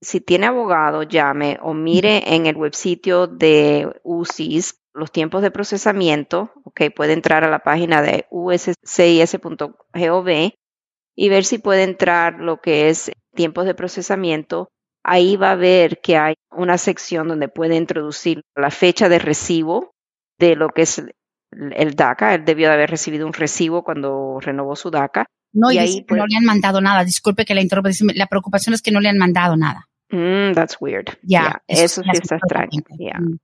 si 0.00 0.22
tiene 0.22 0.46
abogado, 0.46 1.02
llame 1.02 1.58
o 1.60 1.74
mire 1.74 2.34
en 2.34 2.46
el 2.46 2.56
websitio 2.56 3.26
de 3.26 4.00
UCIS 4.02 4.78
los 4.96 5.12
tiempos 5.12 5.42
de 5.42 5.50
procesamiento, 5.50 6.50
ok, 6.64 6.82
puede 6.94 7.12
entrar 7.12 7.44
a 7.44 7.50
la 7.50 7.58
página 7.60 8.02
de 8.02 8.26
uscis.gov 8.30 10.28
y 11.18 11.28
ver 11.28 11.44
si 11.44 11.58
puede 11.58 11.82
entrar 11.82 12.40
lo 12.40 12.60
que 12.60 12.88
es 12.88 13.10
tiempos 13.34 13.66
de 13.66 13.74
procesamiento. 13.74 14.70
Ahí 15.04 15.36
va 15.36 15.52
a 15.52 15.56
ver 15.56 16.00
que 16.00 16.16
hay 16.16 16.34
una 16.50 16.78
sección 16.78 17.28
donde 17.28 17.48
puede 17.48 17.76
introducir 17.76 18.42
la 18.56 18.70
fecha 18.70 19.08
de 19.08 19.18
recibo 19.18 19.92
de 20.38 20.56
lo 20.56 20.70
que 20.70 20.82
es 20.82 21.02
el 21.50 21.94
DACA. 21.94 22.34
Él 22.34 22.44
debió 22.44 22.68
de 22.68 22.74
haber 22.74 22.90
recibido 22.90 23.26
un 23.26 23.32
recibo 23.32 23.84
cuando 23.84 24.38
renovó 24.40 24.74
su 24.76 24.90
DACA. 24.90 25.26
No, 25.52 25.70
y, 25.70 25.78
ahí 25.78 26.04
no 26.08 26.26
le 26.26 26.36
han 26.36 26.44
mandado 26.44 26.80
nada. 26.80 27.04
Disculpe 27.04 27.44
que 27.44 27.54
la 27.54 27.62
interrumpa. 27.62 27.90
La 28.14 28.26
preocupación 28.26 28.74
es 28.74 28.82
que 28.82 28.90
no 28.90 29.00
le 29.00 29.08
han 29.08 29.18
mandado 29.18 29.56
nada. 29.56 29.88
Mm, 30.10 30.52
that's 30.54 30.76
weird. 30.80 31.16
Ya, 31.22 31.62
eso, 31.66 32.02
sí 32.02 32.10
está 32.12 32.36
extraño. 32.36 32.82
Mm. 33.18 33.36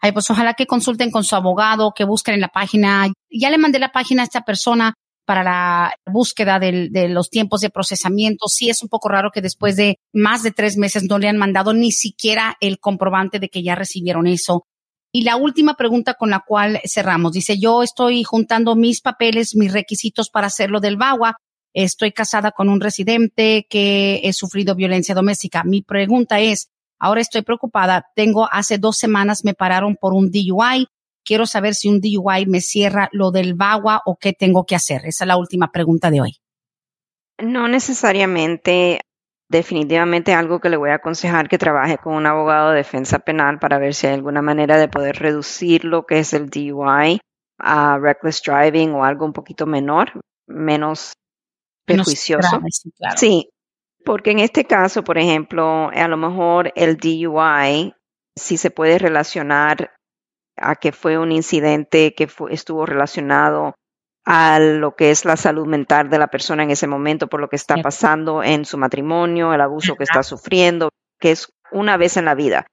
Ay, 0.00 0.12
pues 0.12 0.30
ojalá 0.30 0.54
que 0.54 0.66
consulten 0.66 1.10
con 1.10 1.24
su 1.24 1.36
abogado, 1.36 1.92
que 1.94 2.04
busquen 2.04 2.34
en 2.34 2.40
la 2.40 2.48
página. 2.48 3.08
Ya 3.30 3.50
le 3.50 3.58
mandé 3.58 3.78
la 3.78 3.92
página 3.92 4.22
a 4.22 4.26
esta 4.26 4.42
persona 4.42 4.94
para 5.26 5.42
la 5.42 5.92
búsqueda 6.06 6.58
de 6.60 7.08
los 7.08 7.30
tiempos 7.30 7.60
de 7.60 7.70
procesamiento. 7.70 8.46
Sí 8.48 8.70
es 8.70 8.82
un 8.82 8.88
poco 8.88 9.08
raro 9.08 9.30
que 9.32 9.42
después 9.42 9.76
de 9.76 9.96
más 10.12 10.42
de 10.42 10.52
tres 10.52 10.76
meses 10.76 11.02
no 11.02 11.18
le 11.18 11.28
han 11.28 11.36
mandado 11.36 11.74
ni 11.74 11.90
siquiera 11.92 12.56
el 12.60 12.78
comprobante 12.78 13.40
de 13.40 13.48
que 13.48 13.62
ya 13.62 13.74
recibieron 13.74 14.26
eso. 14.26 14.66
Y 15.12 15.22
la 15.22 15.36
última 15.36 15.74
pregunta 15.74 16.14
con 16.14 16.30
la 16.30 16.44
cual 16.46 16.80
cerramos. 16.84 17.32
Dice, 17.32 17.58
yo 17.58 17.82
estoy 17.82 18.22
juntando 18.22 18.76
mis 18.76 19.00
papeles, 19.00 19.56
mis 19.56 19.72
requisitos 19.72 20.30
para 20.30 20.46
hacerlo 20.46 20.78
del 20.78 20.96
VAWA. 20.96 21.36
Estoy 21.74 22.12
casada 22.12 22.52
con 22.52 22.68
un 22.68 22.80
residente 22.80 23.66
que 23.68 24.20
he 24.22 24.32
sufrido 24.32 24.74
violencia 24.74 25.14
doméstica. 25.14 25.64
Mi 25.64 25.82
pregunta 25.82 26.38
es, 26.40 26.68
ahora 26.98 27.20
estoy 27.20 27.42
preocupada. 27.42 28.06
Tengo 28.14 28.48
hace 28.50 28.78
dos 28.78 28.96
semanas 28.96 29.44
me 29.44 29.54
pararon 29.54 29.96
por 29.96 30.12
un 30.12 30.30
DUI. 30.30 30.86
Quiero 31.24 31.46
saber 31.46 31.74
si 31.74 31.88
un 31.88 32.00
DUI 32.00 32.46
me 32.46 32.60
cierra 32.60 33.08
lo 33.12 33.30
del 33.30 33.54
VAWA 33.54 34.02
o 34.06 34.16
qué 34.16 34.32
tengo 34.32 34.64
que 34.64 34.76
hacer. 34.76 35.02
Esa 35.04 35.24
es 35.24 35.28
la 35.28 35.36
última 35.36 35.72
pregunta 35.72 36.10
de 36.10 36.20
hoy. 36.20 36.36
No 37.38 37.68
necesariamente 37.68 39.00
definitivamente 39.48 40.34
algo 40.34 40.60
que 40.60 40.70
le 40.70 40.76
voy 40.76 40.90
a 40.90 40.96
aconsejar 40.96 41.48
que 41.48 41.58
trabaje 41.58 41.98
con 41.98 42.14
un 42.14 42.26
abogado 42.26 42.70
de 42.70 42.78
defensa 42.78 43.18
penal 43.20 43.58
para 43.58 43.78
ver 43.78 43.94
si 43.94 44.06
hay 44.06 44.14
alguna 44.14 44.42
manera 44.42 44.76
de 44.76 44.88
poder 44.88 45.16
reducir 45.16 45.84
lo 45.84 46.04
que 46.04 46.18
es 46.18 46.32
el 46.32 46.48
DUI 46.50 47.20
a 47.58 47.98
reckless 47.98 48.42
driving 48.42 48.92
o 48.92 49.04
algo 49.04 49.24
un 49.24 49.32
poquito 49.32 49.66
menor, 49.66 50.20
menos 50.46 51.12
perjuicioso. 51.84 52.60
sí, 53.16 53.48
porque 54.06 54.30
en 54.30 54.38
este 54.38 54.64
caso, 54.64 55.02
por 55.02 55.18
ejemplo, 55.18 55.90
a 55.92 56.08
lo 56.08 56.16
mejor 56.16 56.72
el 56.76 56.96
DUI 56.96 57.92
sí 58.36 58.56
se 58.56 58.70
puede 58.70 58.98
relacionar 59.00 59.96
a 60.56 60.76
que 60.76 60.92
fue 60.92 61.18
un 61.18 61.32
incidente 61.32 62.14
que 62.14 62.28
estuvo 62.50 62.86
relacionado 62.86 63.74
a 64.24 64.60
lo 64.60 64.94
que 64.94 65.10
es 65.10 65.24
la 65.24 65.36
salud 65.36 65.66
mental 65.66 66.08
de 66.08 66.20
la 66.20 66.28
persona 66.28 66.62
en 66.62 66.70
ese 66.70 66.86
momento 66.86 67.26
por 67.26 67.40
lo 67.40 67.48
que 67.48 67.56
está 67.56 67.76
pasando 67.82 68.44
en 68.44 68.64
su 68.64 68.78
matrimonio, 68.78 69.52
el 69.52 69.60
abuso 69.60 69.96
que 69.96 70.04
está 70.04 70.22
sufriendo, 70.22 70.90
que 71.18 71.32
es 71.32 71.48
una 71.72 71.96
vez 71.96 72.16
en 72.16 72.26
la 72.26 72.36
vida, 72.36 72.64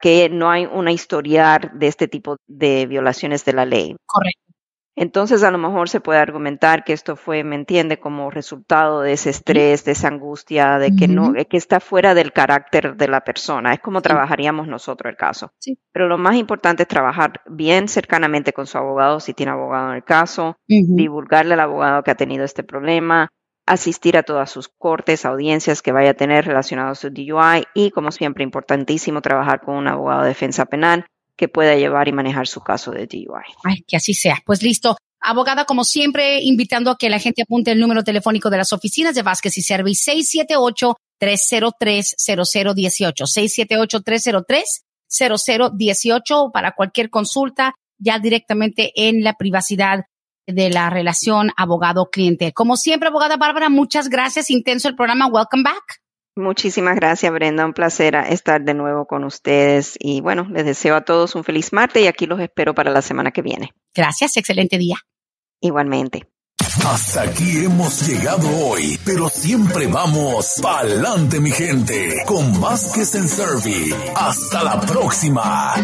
que 0.00 0.28
no 0.28 0.52
hay 0.52 0.66
una 0.66 0.92
historial 0.92 1.72
de 1.74 1.88
este 1.88 2.06
tipo 2.06 2.36
de 2.46 2.86
violaciones 2.86 3.44
de 3.44 3.52
la 3.54 3.66
ley. 3.66 3.96
Correcto. 4.06 4.49
Entonces, 4.96 5.42
a 5.44 5.50
lo 5.50 5.58
mejor 5.58 5.88
se 5.88 6.00
puede 6.00 6.18
argumentar 6.18 6.84
que 6.84 6.92
esto 6.92 7.16
fue, 7.16 7.44
¿me 7.44 7.54
entiende?, 7.54 7.98
como 7.98 8.30
resultado 8.30 9.00
de 9.00 9.12
ese 9.12 9.30
estrés, 9.30 9.84
de 9.84 9.92
esa 9.92 10.08
angustia, 10.08 10.78
de 10.78 10.94
que 10.94 11.08
no, 11.08 11.32
que 11.48 11.56
está 11.56 11.80
fuera 11.80 12.12
del 12.14 12.32
carácter 12.32 12.96
de 12.96 13.08
la 13.08 13.22
persona. 13.22 13.72
Es 13.72 13.80
como 13.80 14.02
trabajaríamos 14.02 14.66
nosotros 14.66 15.10
el 15.10 15.16
caso. 15.16 15.52
Sí. 15.58 15.78
Pero 15.92 16.08
lo 16.08 16.18
más 16.18 16.34
importante 16.36 16.82
es 16.82 16.88
trabajar 16.88 17.40
bien 17.46 17.88
cercanamente 17.88 18.52
con 18.52 18.66
su 18.66 18.78
abogado, 18.78 19.20
si 19.20 19.32
tiene 19.32 19.52
abogado 19.52 19.90
en 19.90 19.96
el 19.96 20.04
caso, 20.04 20.56
divulgarle 20.66 21.54
al 21.54 21.60
abogado 21.60 22.02
que 22.02 22.10
ha 22.10 22.16
tenido 22.16 22.44
este 22.44 22.62
problema, 22.62 23.28
asistir 23.66 24.16
a 24.16 24.24
todas 24.24 24.50
sus 24.50 24.68
cortes, 24.68 25.24
audiencias 25.24 25.80
que 25.80 25.92
vaya 25.92 26.10
a 26.10 26.14
tener 26.14 26.44
relacionados 26.44 26.98
a 26.98 27.00
su 27.00 27.10
DUI 27.10 27.64
y, 27.74 27.90
como 27.92 28.10
siempre, 28.10 28.42
importantísimo 28.42 29.22
trabajar 29.22 29.60
con 29.60 29.76
un 29.76 29.86
abogado 29.86 30.22
de 30.22 30.28
defensa 30.28 30.66
penal 30.66 31.06
que 31.40 31.48
pueda 31.48 31.74
llevar 31.74 32.06
y 32.06 32.12
manejar 32.12 32.46
su 32.46 32.60
caso 32.60 32.90
de 32.90 33.06
DUI. 33.06 33.24
Ay, 33.64 33.82
que 33.88 33.96
así 33.96 34.12
sea. 34.12 34.42
Pues 34.44 34.62
listo. 34.62 34.98
Abogada, 35.22 35.64
como 35.64 35.84
siempre, 35.84 36.42
invitando 36.42 36.90
a 36.90 36.98
que 36.98 37.08
la 37.08 37.18
gente 37.18 37.40
apunte 37.40 37.72
el 37.72 37.80
número 37.80 38.04
telefónico 38.04 38.50
de 38.50 38.58
las 38.58 38.74
oficinas 38.74 39.14
de 39.14 39.22
Vázquez 39.22 39.56
y 39.56 39.62
Service 39.62 40.12
678-303-0018. 41.18 43.24
678-303-0018 45.08 46.52
para 46.52 46.72
cualquier 46.72 47.08
consulta 47.08 47.72
ya 47.98 48.18
directamente 48.18 48.92
en 48.94 49.24
la 49.24 49.32
privacidad 49.32 50.04
de 50.46 50.68
la 50.68 50.90
relación 50.90 51.52
abogado-cliente. 51.56 52.52
Como 52.52 52.76
siempre, 52.76 53.08
abogada 53.08 53.38
Bárbara, 53.38 53.70
muchas 53.70 54.10
gracias. 54.10 54.50
Intenso 54.50 54.88
el 54.88 54.94
programa. 54.94 55.26
Welcome 55.26 55.62
back. 55.62 55.99
Muchísimas 56.36 56.96
gracias, 56.96 57.32
Brenda. 57.32 57.66
Un 57.66 57.72
placer 57.72 58.14
estar 58.14 58.62
de 58.62 58.74
nuevo 58.74 59.06
con 59.06 59.24
ustedes. 59.24 59.96
Y 59.98 60.20
bueno, 60.20 60.46
les 60.50 60.64
deseo 60.64 60.96
a 60.96 61.02
todos 61.02 61.34
un 61.34 61.44
feliz 61.44 61.72
martes 61.72 62.02
y 62.02 62.06
aquí 62.06 62.26
los 62.26 62.40
espero 62.40 62.74
para 62.74 62.90
la 62.90 63.02
semana 63.02 63.30
que 63.30 63.42
viene. 63.42 63.74
Gracias, 63.94 64.36
excelente 64.36 64.78
día. 64.78 64.96
Igualmente. 65.60 66.26
Hasta 66.86 67.22
aquí 67.22 67.64
hemos 67.64 68.06
llegado 68.06 68.48
hoy, 68.66 68.98
pero 69.04 69.28
siempre 69.28 69.86
vamos 69.86 70.54
pa'lante, 70.62 71.40
mi 71.40 71.50
gente, 71.50 72.22
con 72.26 72.60
Vázquez 72.60 73.14
en 73.14 73.28
Servi. 73.28 73.92
Hasta 74.14 74.62
la 74.62 74.80
próxima. 74.80 75.74